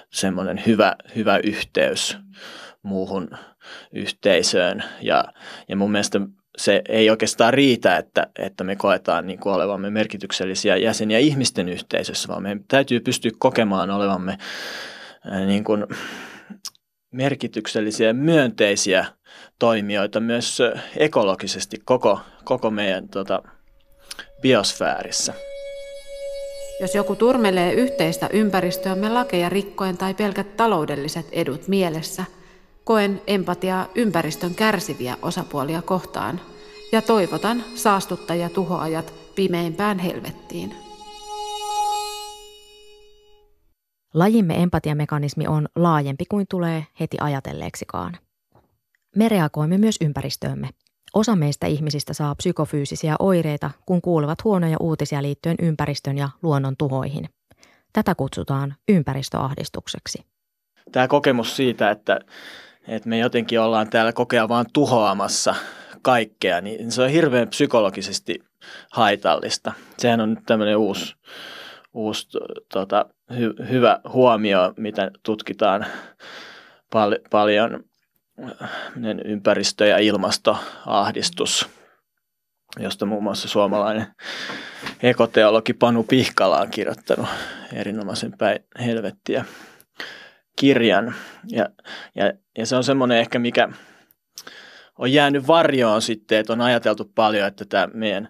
semmoinen 0.09 0.63
hyvä, 0.65 0.95
hyvä 1.15 1.39
yhteys 1.43 2.17
muuhun 2.83 3.29
yhteisöön. 3.93 4.83
Ja, 5.01 5.25
ja 5.69 5.75
mun 5.75 5.91
mielestä 5.91 6.21
se 6.57 6.81
ei 6.89 7.09
oikeastaan 7.09 7.53
riitä, 7.53 7.97
että, 7.97 8.27
että 8.39 8.63
me 8.63 8.75
koetaan 8.75 9.27
niin 9.27 9.39
kuin 9.39 9.53
olevamme 9.53 9.89
merkityksellisiä 9.89 10.77
jäseniä 10.77 11.19
ihmisten 11.19 11.69
yhteisössä, 11.69 12.27
vaan 12.27 12.43
meidän 12.43 12.63
täytyy 12.67 12.99
pystyä 12.99 13.31
kokemaan 13.39 13.89
olevamme 13.89 14.37
niin 15.45 15.63
kuin 15.63 15.85
merkityksellisiä 17.11 18.07
ja 18.07 18.13
myönteisiä 18.13 19.05
toimijoita 19.59 20.19
myös 20.19 20.59
ekologisesti 20.97 21.77
koko, 21.85 22.19
koko 22.43 22.71
meidän 22.71 23.09
tota, 23.09 23.43
biosfäärissä. 24.41 25.33
Jos 26.81 26.95
joku 26.95 27.15
turmelee 27.15 27.73
yhteistä 27.73 28.29
ympäristöämme 28.33 29.09
lakeja 29.09 29.49
rikkoen 29.49 29.97
tai 29.97 30.13
pelkät 30.13 30.57
taloudelliset 30.57 31.25
edut 31.31 31.67
mielessä, 31.67 32.25
koen 32.83 33.21
empatiaa 33.27 33.87
ympäristön 33.95 34.55
kärsiviä 34.55 35.17
osapuolia 35.21 35.81
kohtaan 35.81 36.41
ja 36.91 37.01
toivotan 37.01 37.63
saastuttajia 37.75 38.49
tuhoajat 38.49 39.13
pimeimpään 39.35 39.99
helvettiin. 39.99 40.75
Lajimme 44.13 44.63
empatiamekanismi 44.63 45.47
on 45.47 45.67
laajempi 45.75 46.23
kuin 46.29 46.45
tulee 46.49 46.85
heti 46.99 47.17
ajatelleeksikaan. 47.21 48.17
Me 49.15 49.29
reagoimme 49.29 49.77
myös 49.77 49.95
ympäristöömme. 50.01 50.69
Osa 51.13 51.35
meistä 51.35 51.67
ihmisistä 51.67 52.13
saa 52.13 52.35
psykofyysisiä 52.35 53.15
oireita, 53.19 53.71
kun 53.85 54.01
kuulevat 54.01 54.43
huonoja 54.43 54.77
uutisia 54.79 55.21
liittyen 55.21 55.55
ympäristön 55.61 56.17
ja 56.17 56.29
luonnon 56.43 56.77
tuhoihin. 56.77 57.29
Tätä 57.93 58.15
kutsutaan 58.15 58.75
ympäristöahdistukseksi. 58.89 60.25
Tämä 60.91 61.07
kokemus 61.07 61.55
siitä, 61.55 61.91
että, 61.91 62.19
että 62.87 63.09
me 63.09 63.17
jotenkin 63.17 63.59
ollaan 63.59 63.89
täällä 63.89 64.13
kokea 64.13 64.49
vaan 64.49 64.65
tuhoamassa 64.73 65.55
kaikkea, 66.01 66.61
niin 66.61 66.91
se 66.91 67.01
on 67.01 67.09
hirveän 67.09 67.47
psykologisesti 67.47 68.39
haitallista. 68.91 69.73
Sehän 69.97 70.21
on 70.21 70.29
nyt 70.29 70.43
tämmöinen 70.45 70.77
uusi, 70.77 71.15
uusi 71.93 72.27
tota, 72.73 73.05
hy, 73.37 73.53
hyvä 73.69 73.99
huomio, 74.13 74.73
mitä 74.77 75.11
tutkitaan 75.23 75.85
pal- 76.93 77.19
paljon 77.31 77.83
ympäristö- 79.25 79.85
ja 79.85 79.97
ilmastoahdistus, 79.97 81.69
josta 82.79 83.05
muun 83.05 83.23
muassa 83.23 83.47
suomalainen 83.47 84.07
ekoteologi 85.03 85.73
Panu 85.73 86.03
Pihkala 86.03 86.59
on 86.59 86.69
kirjoittanut 86.69 87.29
erinomaisen 87.73 88.37
päin 88.37 88.59
helvettiä 88.85 89.45
kirjan. 90.55 91.15
Ja, 91.51 91.69
ja, 92.15 92.33
ja 92.57 92.65
se 92.65 92.75
on 92.75 92.83
semmoinen 92.83 93.17
ehkä, 93.17 93.39
mikä 93.39 93.69
on 94.97 95.13
jäänyt 95.13 95.47
varjoon 95.47 96.01
sitten, 96.01 96.37
että 96.37 96.53
on 96.53 96.61
ajateltu 96.61 97.11
paljon, 97.15 97.47
että 97.47 97.65
tämä 97.65 97.87
meidän 97.93 98.29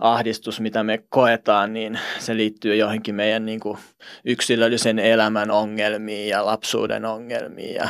ahdistus, 0.00 0.60
mitä 0.60 0.82
me 0.84 1.04
koetaan, 1.08 1.72
niin 1.72 1.98
se 2.18 2.36
liittyy 2.36 2.76
johonkin 2.76 3.14
meidän 3.14 3.46
niin 3.46 3.60
kuin 3.60 3.78
yksilöllisen 4.24 4.98
elämän 4.98 5.50
ongelmiin 5.50 6.28
ja 6.28 6.46
lapsuuden 6.46 7.04
ongelmiin 7.04 7.74
ja 7.74 7.88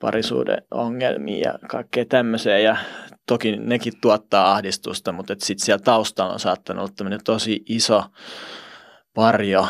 parisuuden 0.00 0.62
ongelmiin 0.70 1.40
ja 1.40 1.58
kaikkea 1.68 2.04
tämmöiseen. 2.04 2.64
Ja 2.64 2.76
toki 3.26 3.56
nekin 3.56 3.92
tuottaa 4.00 4.52
ahdistusta, 4.52 5.12
mutta 5.12 5.34
sitten 5.38 5.64
siellä 5.64 5.82
taustalla 5.84 6.32
on 6.32 6.40
saattanut 6.40 6.82
olla 6.82 6.92
tämmöinen 6.96 7.24
tosi 7.24 7.62
iso 7.68 8.04
varjo, 9.16 9.68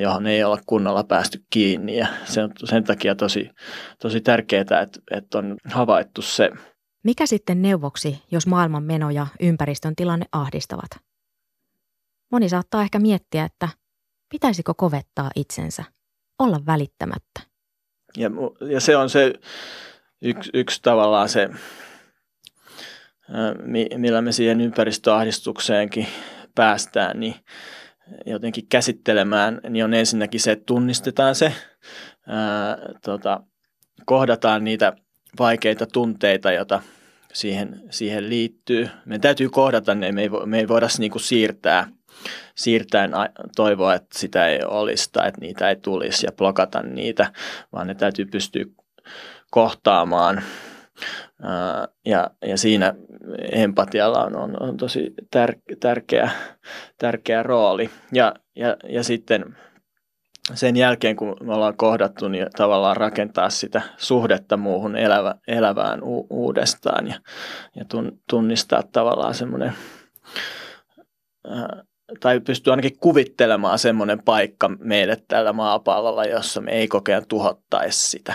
johon 0.00 0.26
ei 0.26 0.44
olla 0.44 0.58
kunnolla 0.66 1.04
päästy 1.04 1.44
kiinni. 1.50 1.96
Ja 1.96 2.06
se 2.24 2.42
on 2.42 2.50
sen 2.64 2.84
takia 2.84 3.14
tosi, 3.14 3.50
tosi 3.98 4.20
tärkeää, 4.20 4.60
että, 4.60 5.00
että 5.10 5.38
on 5.38 5.56
havaittu 5.64 6.22
se– 6.22 6.50
mikä 7.02 7.26
sitten 7.26 7.62
neuvoksi, 7.62 8.22
jos 8.30 8.46
maailman 8.46 8.82
meno 8.82 9.10
ja 9.10 9.26
ympäristön 9.40 9.96
tilanne 9.96 10.26
ahdistavat? 10.32 10.90
Moni 12.32 12.48
saattaa 12.48 12.82
ehkä 12.82 12.98
miettiä, 12.98 13.44
että 13.44 13.68
pitäisikö 14.28 14.74
kovettaa 14.76 15.30
itsensä, 15.36 15.84
olla 16.38 16.60
välittämättä. 16.66 17.40
Ja, 18.16 18.30
ja 18.70 18.80
se 18.80 18.96
on 18.96 19.10
se 19.10 19.32
yksi, 20.22 20.50
yksi 20.54 20.82
tavallaan 20.82 21.28
se, 21.28 21.48
millä 23.96 24.22
me 24.22 24.32
siihen 24.32 24.60
ympäristöahdistukseenkin 24.60 26.06
päästään, 26.54 27.20
niin 27.20 27.34
jotenkin 28.26 28.68
käsittelemään, 28.68 29.60
niin 29.68 29.84
on 29.84 29.94
ensinnäkin 29.94 30.40
se, 30.40 30.52
että 30.52 30.66
tunnistetaan 30.66 31.34
se, 31.34 31.54
ää, 32.26 32.78
tota, 33.04 33.40
kohdataan 34.06 34.64
niitä 34.64 34.92
vaikeita 35.38 35.86
tunteita, 35.86 36.52
joita 36.52 36.82
siihen, 37.32 37.82
siihen 37.90 38.28
liittyy. 38.28 38.88
Meidän 39.04 39.20
täytyy 39.20 39.48
kohdata 39.48 39.94
ne, 39.94 40.12
me 40.12 40.22
ei, 40.22 40.28
me 40.46 40.58
ei 40.58 40.68
voida 40.68 40.86
niin 40.98 41.10
kuin 41.10 41.22
siirtää, 41.22 41.86
siirtää 42.54 43.08
toivoa, 43.56 43.94
että 43.94 44.18
sitä 44.18 44.48
ei 44.48 44.64
olisi 44.64 45.08
tai 45.12 45.28
että 45.28 45.40
niitä 45.40 45.68
ei 45.68 45.76
tulisi 45.76 46.26
ja 46.26 46.32
blokata 46.32 46.82
niitä, 46.82 47.32
vaan 47.72 47.86
ne 47.86 47.94
täytyy 47.94 48.24
pystyä 48.24 48.64
kohtaamaan. 49.50 50.42
Ja, 52.06 52.30
ja 52.46 52.58
siinä 52.58 52.94
empatialla 53.52 54.24
on, 54.24 54.36
on, 54.36 54.62
on 54.62 54.76
tosi 54.76 55.14
tär, 55.30 55.54
tärkeä, 55.80 56.30
tärkeä 56.98 57.42
rooli. 57.42 57.90
Ja, 58.12 58.34
ja, 58.56 58.76
ja 58.88 59.04
sitten 59.04 59.56
sen 60.54 60.76
jälkeen, 60.76 61.16
kun 61.16 61.36
me 61.42 61.54
ollaan 61.54 61.76
kohdattu, 61.76 62.28
niin 62.28 62.46
tavallaan 62.56 62.96
rakentaa 62.96 63.50
sitä 63.50 63.82
suhdetta 63.96 64.56
muuhun 64.56 64.96
elävä, 64.96 65.34
elävään 65.48 66.02
u- 66.02 66.26
uudestaan 66.30 67.08
ja, 67.08 67.20
ja 67.76 67.84
tunnistaa 68.30 68.82
tavallaan 68.92 69.34
semmoinen, 69.34 69.72
tai 72.20 72.40
pystyy 72.40 72.70
ainakin 72.70 72.98
kuvittelemaan 73.00 73.78
semmoinen 73.78 74.22
paikka 74.22 74.68
meille 74.68 75.16
tällä 75.28 75.52
maapallolla, 75.52 76.24
jossa 76.24 76.60
me 76.60 76.72
ei 76.72 76.88
kokea 76.88 77.22
tuhottaisi 77.22 78.10
sitä. 78.10 78.34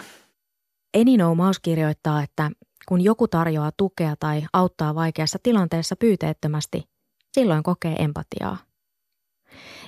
Enino 0.93 1.35
Maus 1.35 1.59
kirjoittaa, 1.59 2.23
että 2.23 2.51
kun 2.87 3.01
joku 3.01 3.27
tarjoaa 3.27 3.71
tukea 3.77 4.15
tai 4.19 4.41
auttaa 4.53 4.95
vaikeassa 4.95 5.39
tilanteessa 5.43 5.95
pyyteettömästi, 5.95 6.83
silloin 7.31 7.63
kokee 7.63 7.95
empatiaa. 7.99 8.57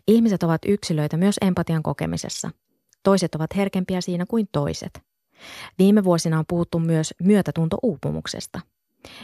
Ihmiset 0.07 0.43
ovat 0.43 0.61
yksilöitä 0.67 1.17
myös 1.17 1.35
empatian 1.41 1.83
kokemisessa. 1.83 2.49
Toiset 3.03 3.35
ovat 3.35 3.55
herkempiä 3.55 4.01
siinä 4.01 4.25
kuin 4.25 4.47
toiset. 4.51 5.01
Viime 5.79 6.03
vuosina 6.03 6.39
on 6.39 6.45
puhuttu 6.47 6.79
myös 6.79 7.13
myötätuntouupumuksesta. 7.23 8.59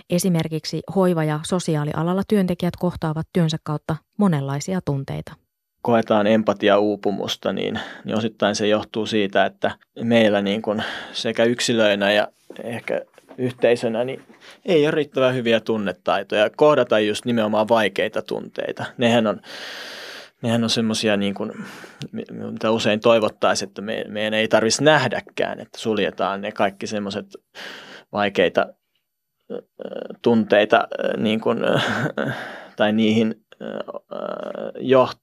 Esimerkiksi 0.09 0.81
hoiva- 0.95 1.23
ja 1.23 1.39
sosiaalialalla 1.43 2.23
työntekijät 2.27 2.75
kohtaavat 2.75 3.27
työnsä 3.33 3.57
kautta 3.63 3.95
monenlaisia 4.17 4.79
tunteita 4.85 5.33
koetaan 5.83 6.27
empatiauupumusta, 6.27 7.53
niin, 7.53 7.79
niin 8.05 8.17
osittain 8.17 8.55
se 8.55 8.67
johtuu 8.67 9.05
siitä, 9.05 9.45
että 9.45 9.71
meillä 10.03 10.41
niin 10.41 10.61
kuin 10.61 10.83
sekä 11.11 11.43
yksilöinä 11.43 12.11
ja 12.11 12.27
ehkä 12.63 13.01
yhteisönä 13.37 14.03
niin 14.03 14.23
ei 14.65 14.85
ole 14.85 14.91
riittävän 14.91 15.35
hyviä 15.35 15.59
tunnetaitoja 15.59 16.49
kohdata 16.55 16.99
just 16.99 17.25
nimenomaan 17.25 17.69
vaikeita 17.69 18.21
tunteita. 18.21 18.85
Nehän 18.97 19.27
on, 19.27 19.41
nehän 20.43 20.63
on 20.63 20.69
semmoisia, 20.69 21.17
niin 21.17 21.33
kuin, 21.33 21.51
mitä 22.51 22.71
usein 22.71 22.99
toivottaisiin, 22.99 23.67
että 23.67 23.81
me, 23.81 24.05
meidän 24.07 24.33
ei 24.33 24.47
tarvitsisi 24.47 24.83
nähdäkään, 24.83 25.59
että 25.59 25.77
suljetaan 25.77 26.41
ne 26.41 26.51
kaikki 26.51 26.87
semmoiset 26.87 27.25
vaikeita 28.11 28.65
tunteita 30.21 30.87
niin 31.17 31.41
kuin, 31.41 31.59
tai 32.75 32.93
niihin 32.93 33.35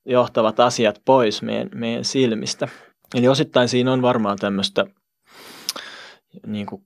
johtavat 0.05 0.61
asiat 0.61 1.01
pois 1.05 1.43
meidän, 1.43 1.69
meidän 1.75 2.05
silmistä. 2.05 2.69
Eli 3.15 3.29
osittain 3.29 3.69
siinä 3.69 3.93
on 3.93 4.03
varmaan 4.03 4.39
tämmöistä 4.39 4.85
niin 6.47 6.67
kuin 6.67 6.83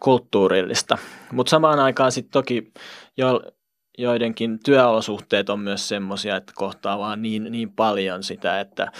kulttuurillista. 0.00 0.98
Mutta 1.32 1.50
samaan 1.50 1.78
aikaan 1.78 2.12
sitten 2.12 2.32
toki 2.32 2.72
jo, 3.16 3.40
joidenkin 3.98 4.58
työolosuhteet 4.64 5.50
on 5.50 5.60
myös 5.60 5.88
semmoisia, 5.88 6.36
että 6.36 6.52
kohtaa 6.56 6.98
vaan 6.98 7.22
niin, 7.22 7.46
niin 7.50 7.72
paljon 7.72 8.22
sitä, 8.22 8.60
että, 8.60 8.92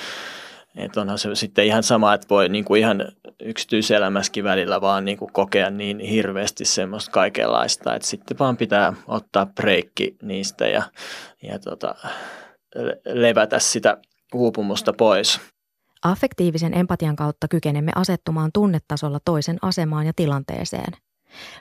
että 0.77 1.01
onhan 1.01 1.19
se 1.19 1.35
sitten 1.35 1.67
ihan 1.67 1.83
sama, 1.83 2.15
että 2.15 2.27
voi 2.31 2.49
niin 2.49 2.65
kuin 2.65 2.81
ihan 2.81 3.09
yksityiselämässäkin 3.43 4.45
välillä 4.45 4.81
vaan 4.81 5.05
niin 5.05 5.19
kuin 5.19 5.33
kokea 5.33 5.71
niin 5.71 5.99
hirveästi 5.99 6.65
semmoista 6.65 7.11
kaikenlaista, 7.11 7.95
että 7.95 8.09
sitten 8.09 8.39
vaan 8.39 8.57
pitää 8.57 8.93
ottaa 9.07 9.47
breikki 9.47 10.17
niistä 10.23 10.67
ja, 10.67 10.83
ja 11.43 11.59
tota, 11.59 11.95
levätä 13.07 13.59
sitä 13.59 13.99
uupumusta 14.35 14.93
pois. 14.93 15.41
Affektiivisen 16.03 16.75
empatian 16.75 17.17
kautta 17.17 17.49
kykenemme 17.49 17.93
asettumaan 17.95 18.51
tunnetasolla 18.55 19.19
toisen 19.25 19.59
asemaan 19.63 20.07
ja 20.07 20.13
tilanteeseen. 20.17 20.93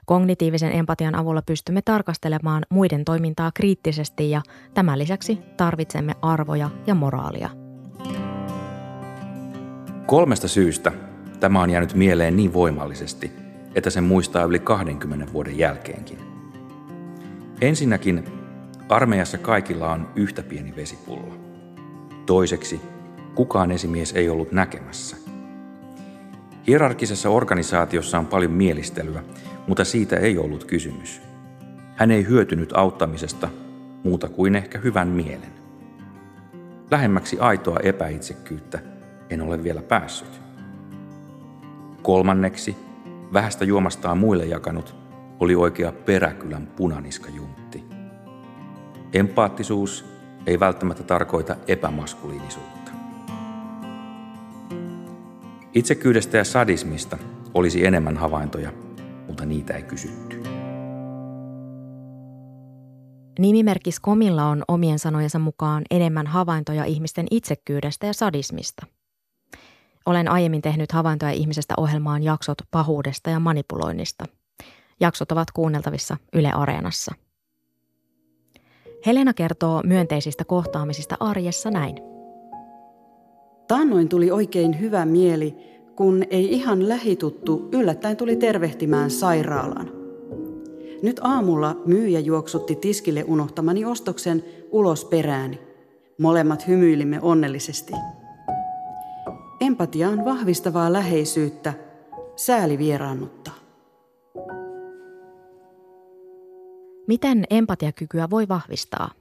Kognitiivisen 0.06 0.72
empatian 0.72 1.16
avulla 1.16 1.42
pystymme 1.42 1.82
tarkastelemaan 1.82 2.66
muiden 2.70 3.06
toimintaa 3.06 3.52
kriittisesti 3.54 4.32
ja 4.32 4.42
tämän 4.74 5.00
lisäksi 5.00 5.40
tarvitsemme 5.58 6.14
arvoja 6.22 6.70
ja 6.88 6.96
moraalia. 6.96 7.50
Kolmesta 10.06 10.48
syystä 10.48 10.92
tämä 11.40 11.62
on 11.62 11.70
jäänyt 11.70 11.94
mieleen 11.94 12.36
niin 12.36 12.54
voimallisesti, 12.54 13.32
että 13.76 13.90
sen 13.90 14.04
muistaa 14.04 14.44
yli 14.44 14.60
20 14.60 15.34
vuoden 15.34 15.58
jälkeenkin. 15.58 16.18
Ensinnäkin 17.62 18.24
armeijassa 18.90 19.38
kaikilla 19.38 19.92
on 19.92 20.10
yhtä 20.16 20.44
pieni 20.44 20.76
vesipullo. 20.76 21.34
Toiseksi 22.26 22.82
kukaan 23.36 23.72
esimies 23.72 24.14
ei 24.14 24.30
ollut 24.30 24.52
näkemässä. 24.52 25.18
Hierarkisessa 26.68 27.30
organisaatiossa 27.30 28.20
on 28.20 28.26
paljon 28.26 28.52
mielistelyä, 28.52 29.24
mutta 29.70 29.86
siitä 29.86 30.16
ei 30.16 30.38
ollut 30.38 30.64
kysymys. 30.64 31.22
Hän 31.96 32.12
ei 32.12 32.28
hyötynyt 32.28 32.74
auttamisesta 32.74 33.50
muuta 34.04 34.30
kuin 34.30 34.56
ehkä 34.56 34.80
hyvän 34.80 35.08
mielen. 35.08 35.54
Lähemmäksi 36.92 37.40
aitoa 37.40 37.80
epäitsekkyyttä 37.84 38.80
en 39.30 39.42
ole 39.42 39.64
vielä 39.64 39.82
päässyt. 39.82 40.42
Kolmanneksi, 42.02 42.76
vähästä 43.34 43.66
juomastaan 43.66 44.18
muille 44.18 44.46
jakanut, 44.46 44.96
oli 45.40 45.56
oikea 45.56 45.92
peräkylän 45.92 46.68
punaniskajuntti. 46.68 47.84
Empaattisuus 49.14 50.06
ei 50.48 50.60
välttämättä 50.60 51.04
tarkoita 51.04 51.56
epämaskuliinisuutta. 51.68 52.92
Itsekyydestä 55.74 56.38
ja 56.38 56.44
sadismista 56.44 57.18
olisi 57.54 57.86
enemmän 57.86 58.18
havaintoja, 58.18 58.72
mutta 59.40 59.50
niitä 59.50 59.74
ei 59.74 59.84
kysytty. 59.84 60.44
Nimimerkki 63.40 63.92
Skomilla 63.92 64.46
on 64.46 64.64
omien 64.68 65.00
sanojensa 65.00 65.40
mukaan 65.40 65.84
enemmän 65.92 66.28
havaintoja 66.28 66.86
ihmisten 66.86 67.28
itsekkyydestä 67.32 68.08
ja 68.08 68.14
sadismista– 68.14 68.86
olen 70.06 70.32
aiemmin 70.32 70.62
tehnyt 70.62 70.92
havaintoja 70.92 71.32
ihmisestä 71.32 71.74
ohjelmaan 71.78 72.24
jaksot 72.24 72.58
pahuudesta 72.72 73.30
ja 73.30 73.40
manipuloinnista. 73.40 74.26
Jaksot 75.00 75.32
ovat 75.32 75.52
kuunneltavissa 75.52 76.18
Yle 76.34 76.52
Areenassa. 76.52 77.16
Helena 79.06 79.34
kertoo 79.34 79.82
myönteisistä 79.84 80.46
kohtaamisista 80.46 81.18
arjessa 81.20 81.72
näin. 81.72 81.96
Taannoin 83.68 84.10
tuli 84.10 84.32
oikein 84.32 84.80
hyvä 84.80 85.06
mieli, 85.06 85.79
kun 86.00 86.24
ei 86.30 86.54
ihan 86.54 86.90
lähituttu 86.90 87.70
yllättäen 87.72 88.18
tuli 88.18 88.36
tervehtimään 88.36 89.12
sairaalaan. 89.12 89.92
Nyt 91.04 91.20
aamulla 91.24 91.82
myyjä 91.86 92.20
juoksutti 92.20 92.76
tiskille 92.76 93.24
unohtamani 93.28 93.86
ostoksen 93.86 94.44
ulos 94.72 95.06
perääni. 95.06 95.60
Molemmat 96.20 96.68
hymyilimme 96.68 97.20
onnellisesti. 97.22 97.94
Empatia 99.62 100.10
on 100.10 100.26
vahvistavaa 100.26 100.94
läheisyyttä, 100.94 101.74
sääli 102.36 102.78
vieraannuttaa. 102.78 103.56
Miten 107.08 107.44
empatiakykyä 107.50 108.30
voi 108.30 108.48
vahvistaa? 108.48 109.12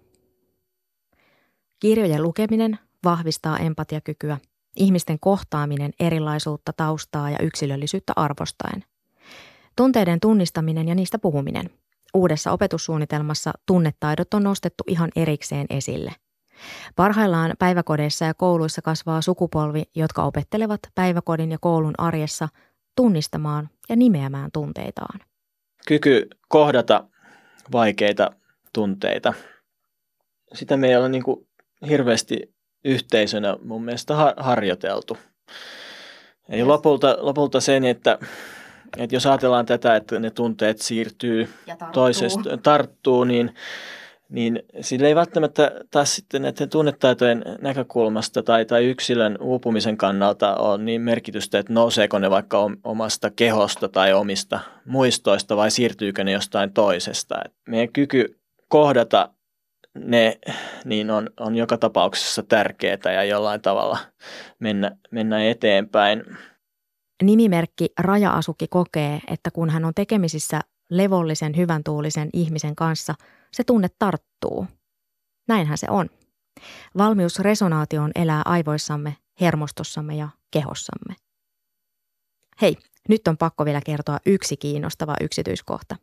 Kirjojen 1.80 2.22
lukeminen 2.22 2.78
vahvistaa 3.04 3.58
empatiakykyä, 3.58 4.38
ihmisten 4.78 5.18
kohtaaminen 5.20 5.92
erilaisuutta, 6.00 6.72
taustaa 6.72 7.30
ja 7.30 7.38
yksilöllisyyttä 7.42 8.12
arvostaen. 8.16 8.84
Tunteiden 9.76 10.20
tunnistaminen 10.20 10.88
ja 10.88 10.94
niistä 10.94 11.18
puhuminen. 11.18 11.70
Uudessa 12.14 12.52
opetussuunnitelmassa 12.52 13.52
tunnetaidot 13.66 14.34
on 14.34 14.42
nostettu 14.42 14.84
ihan 14.86 15.10
erikseen 15.16 15.66
esille– 15.70 16.12
Parhaillaan 16.96 17.54
päiväkodeissa 17.58 18.24
ja 18.24 18.34
kouluissa 18.34 18.82
kasvaa 18.82 19.22
sukupolvi, 19.22 19.82
jotka 19.94 20.22
opettelevat 20.22 20.80
päiväkodin 20.94 21.50
ja 21.50 21.58
koulun 21.60 21.94
arjessa 21.98 22.48
tunnistamaan 22.96 23.68
ja 23.88 23.96
nimeämään 23.96 24.50
tunteitaan. 24.52 25.20
Kyky 25.86 26.28
kohdata 26.48 27.04
vaikeita 27.72 28.30
tunteita. 28.72 29.34
Sitä 30.54 30.76
me 30.76 30.88
ei 30.88 30.96
ole 30.96 31.08
niin 31.08 31.22
hirveästi 31.88 32.54
yhteisönä 32.84 33.56
mun 33.62 33.84
mielestä 33.84 34.14
harjoiteltu. 34.36 35.18
Eli 36.48 36.64
lopulta, 36.64 37.16
lopulta 37.20 37.60
sen, 37.60 37.84
että, 37.84 38.18
että 38.96 39.16
jos 39.16 39.26
ajatellaan 39.26 39.66
tätä, 39.66 39.96
että 39.96 40.18
ne 40.18 40.30
tunteet 40.30 40.78
siirtyy 40.78 41.48
toisesta, 41.92 42.56
tarttuu, 42.56 43.24
niin 43.24 43.54
niin 44.28 44.62
sillä 44.80 45.08
ei 45.08 45.14
välttämättä 45.14 45.72
taas 45.90 46.16
sitten 46.16 46.42
näiden 46.42 46.68
tunnetaitojen 46.68 47.44
näkökulmasta 47.60 48.42
tai, 48.42 48.64
tai 48.64 48.84
yksilön 48.84 49.38
uupumisen 49.40 49.96
kannalta 49.96 50.56
ole 50.56 50.78
niin 50.82 51.00
merkitystä, 51.00 51.58
että 51.58 51.72
nouseeko 51.72 52.18
ne 52.18 52.30
vaikka 52.30 52.58
omasta 52.84 53.30
kehosta 53.30 53.88
tai 53.88 54.12
omista 54.12 54.60
muistoista 54.84 55.56
vai 55.56 55.70
siirtyykö 55.70 56.24
ne 56.24 56.32
jostain 56.32 56.72
toisesta. 56.72 57.34
Et 57.44 57.52
meidän 57.68 57.92
kyky 57.92 58.38
kohdata 58.68 59.28
ne 60.04 60.38
niin 60.84 61.10
on, 61.10 61.30
on 61.40 61.56
joka 61.56 61.78
tapauksessa 61.78 62.42
tärkeää 62.42 63.12
ja 63.14 63.24
jollain 63.24 63.62
tavalla 63.62 63.98
mennä, 64.58 64.96
mennä 65.10 65.44
eteenpäin. 65.44 66.22
Nimimerkki 67.22 67.88
Raja-asukki 67.98 68.66
kokee, 68.68 69.20
että 69.28 69.50
kun 69.50 69.70
hän 69.70 69.84
on 69.84 69.94
tekemisissä 69.94 70.60
levollisen, 70.90 71.56
hyvän 71.56 71.84
tuulisen 71.84 72.28
ihmisen 72.32 72.76
kanssa– 72.76 73.14
se 73.52 73.64
tunne 73.64 73.88
tarttuu. 73.98 74.66
Näinhän 75.48 75.78
se 75.78 75.86
on. 75.90 76.10
Valmius 76.98 77.38
resonaatioon 77.38 78.10
elää 78.14 78.42
aivoissamme, 78.44 79.16
hermostossamme 79.40 80.16
ja 80.16 80.28
kehossamme. 80.50 81.16
Hei, 82.60 82.76
nyt 83.08 83.28
on 83.28 83.38
pakko 83.38 83.64
vielä 83.64 83.80
kertoa 83.86 84.18
yksi 84.26 84.56
kiinnostava 84.56 85.14
yksityiskohta. 85.20 85.96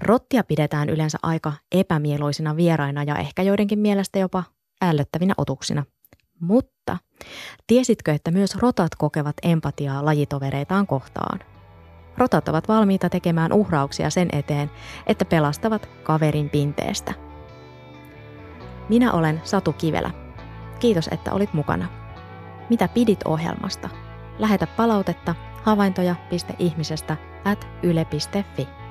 Rottia 0.00 0.44
pidetään 0.44 0.88
yleensä 0.88 1.18
aika 1.22 1.52
epämieloisina 1.72 2.56
vieraina 2.56 3.02
ja 3.02 3.16
ehkä 3.16 3.42
joidenkin 3.42 3.78
mielestä 3.78 4.18
jopa 4.18 4.44
ällöttävinä 4.82 5.34
otuksina. 5.38 5.84
Mutta 6.40 6.98
tiesitkö, 7.66 8.12
että 8.12 8.30
myös 8.30 8.56
rotat 8.56 8.94
kokevat 8.98 9.36
empatiaa 9.42 10.04
lajitovereitaan 10.04 10.86
kohtaan? 10.86 11.40
Rotat 12.18 12.48
ovat 12.48 12.68
valmiita 12.68 13.08
tekemään 13.08 13.52
uhrauksia 13.52 14.10
sen 14.10 14.28
eteen, 14.32 14.70
että 15.06 15.24
pelastavat 15.24 15.88
kaverin 16.02 16.50
pinteestä. 16.50 17.14
Minä 18.88 19.12
olen 19.12 19.40
Satu 19.44 19.72
Kivelä. 19.72 20.10
Kiitos, 20.78 21.08
että 21.08 21.32
olit 21.32 21.54
mukana. 21.54 21.88
Mitä 22.70 22.88
pidit 22.88 23.20
ohjelmasta? 23.24 23.88
Lähetä 24.38 24.66
palautetta 24.66 25.34
havaintoja.ihmisestä 25.62 27.16
at 27.44 27.68
yle.fi. 27.82 28.81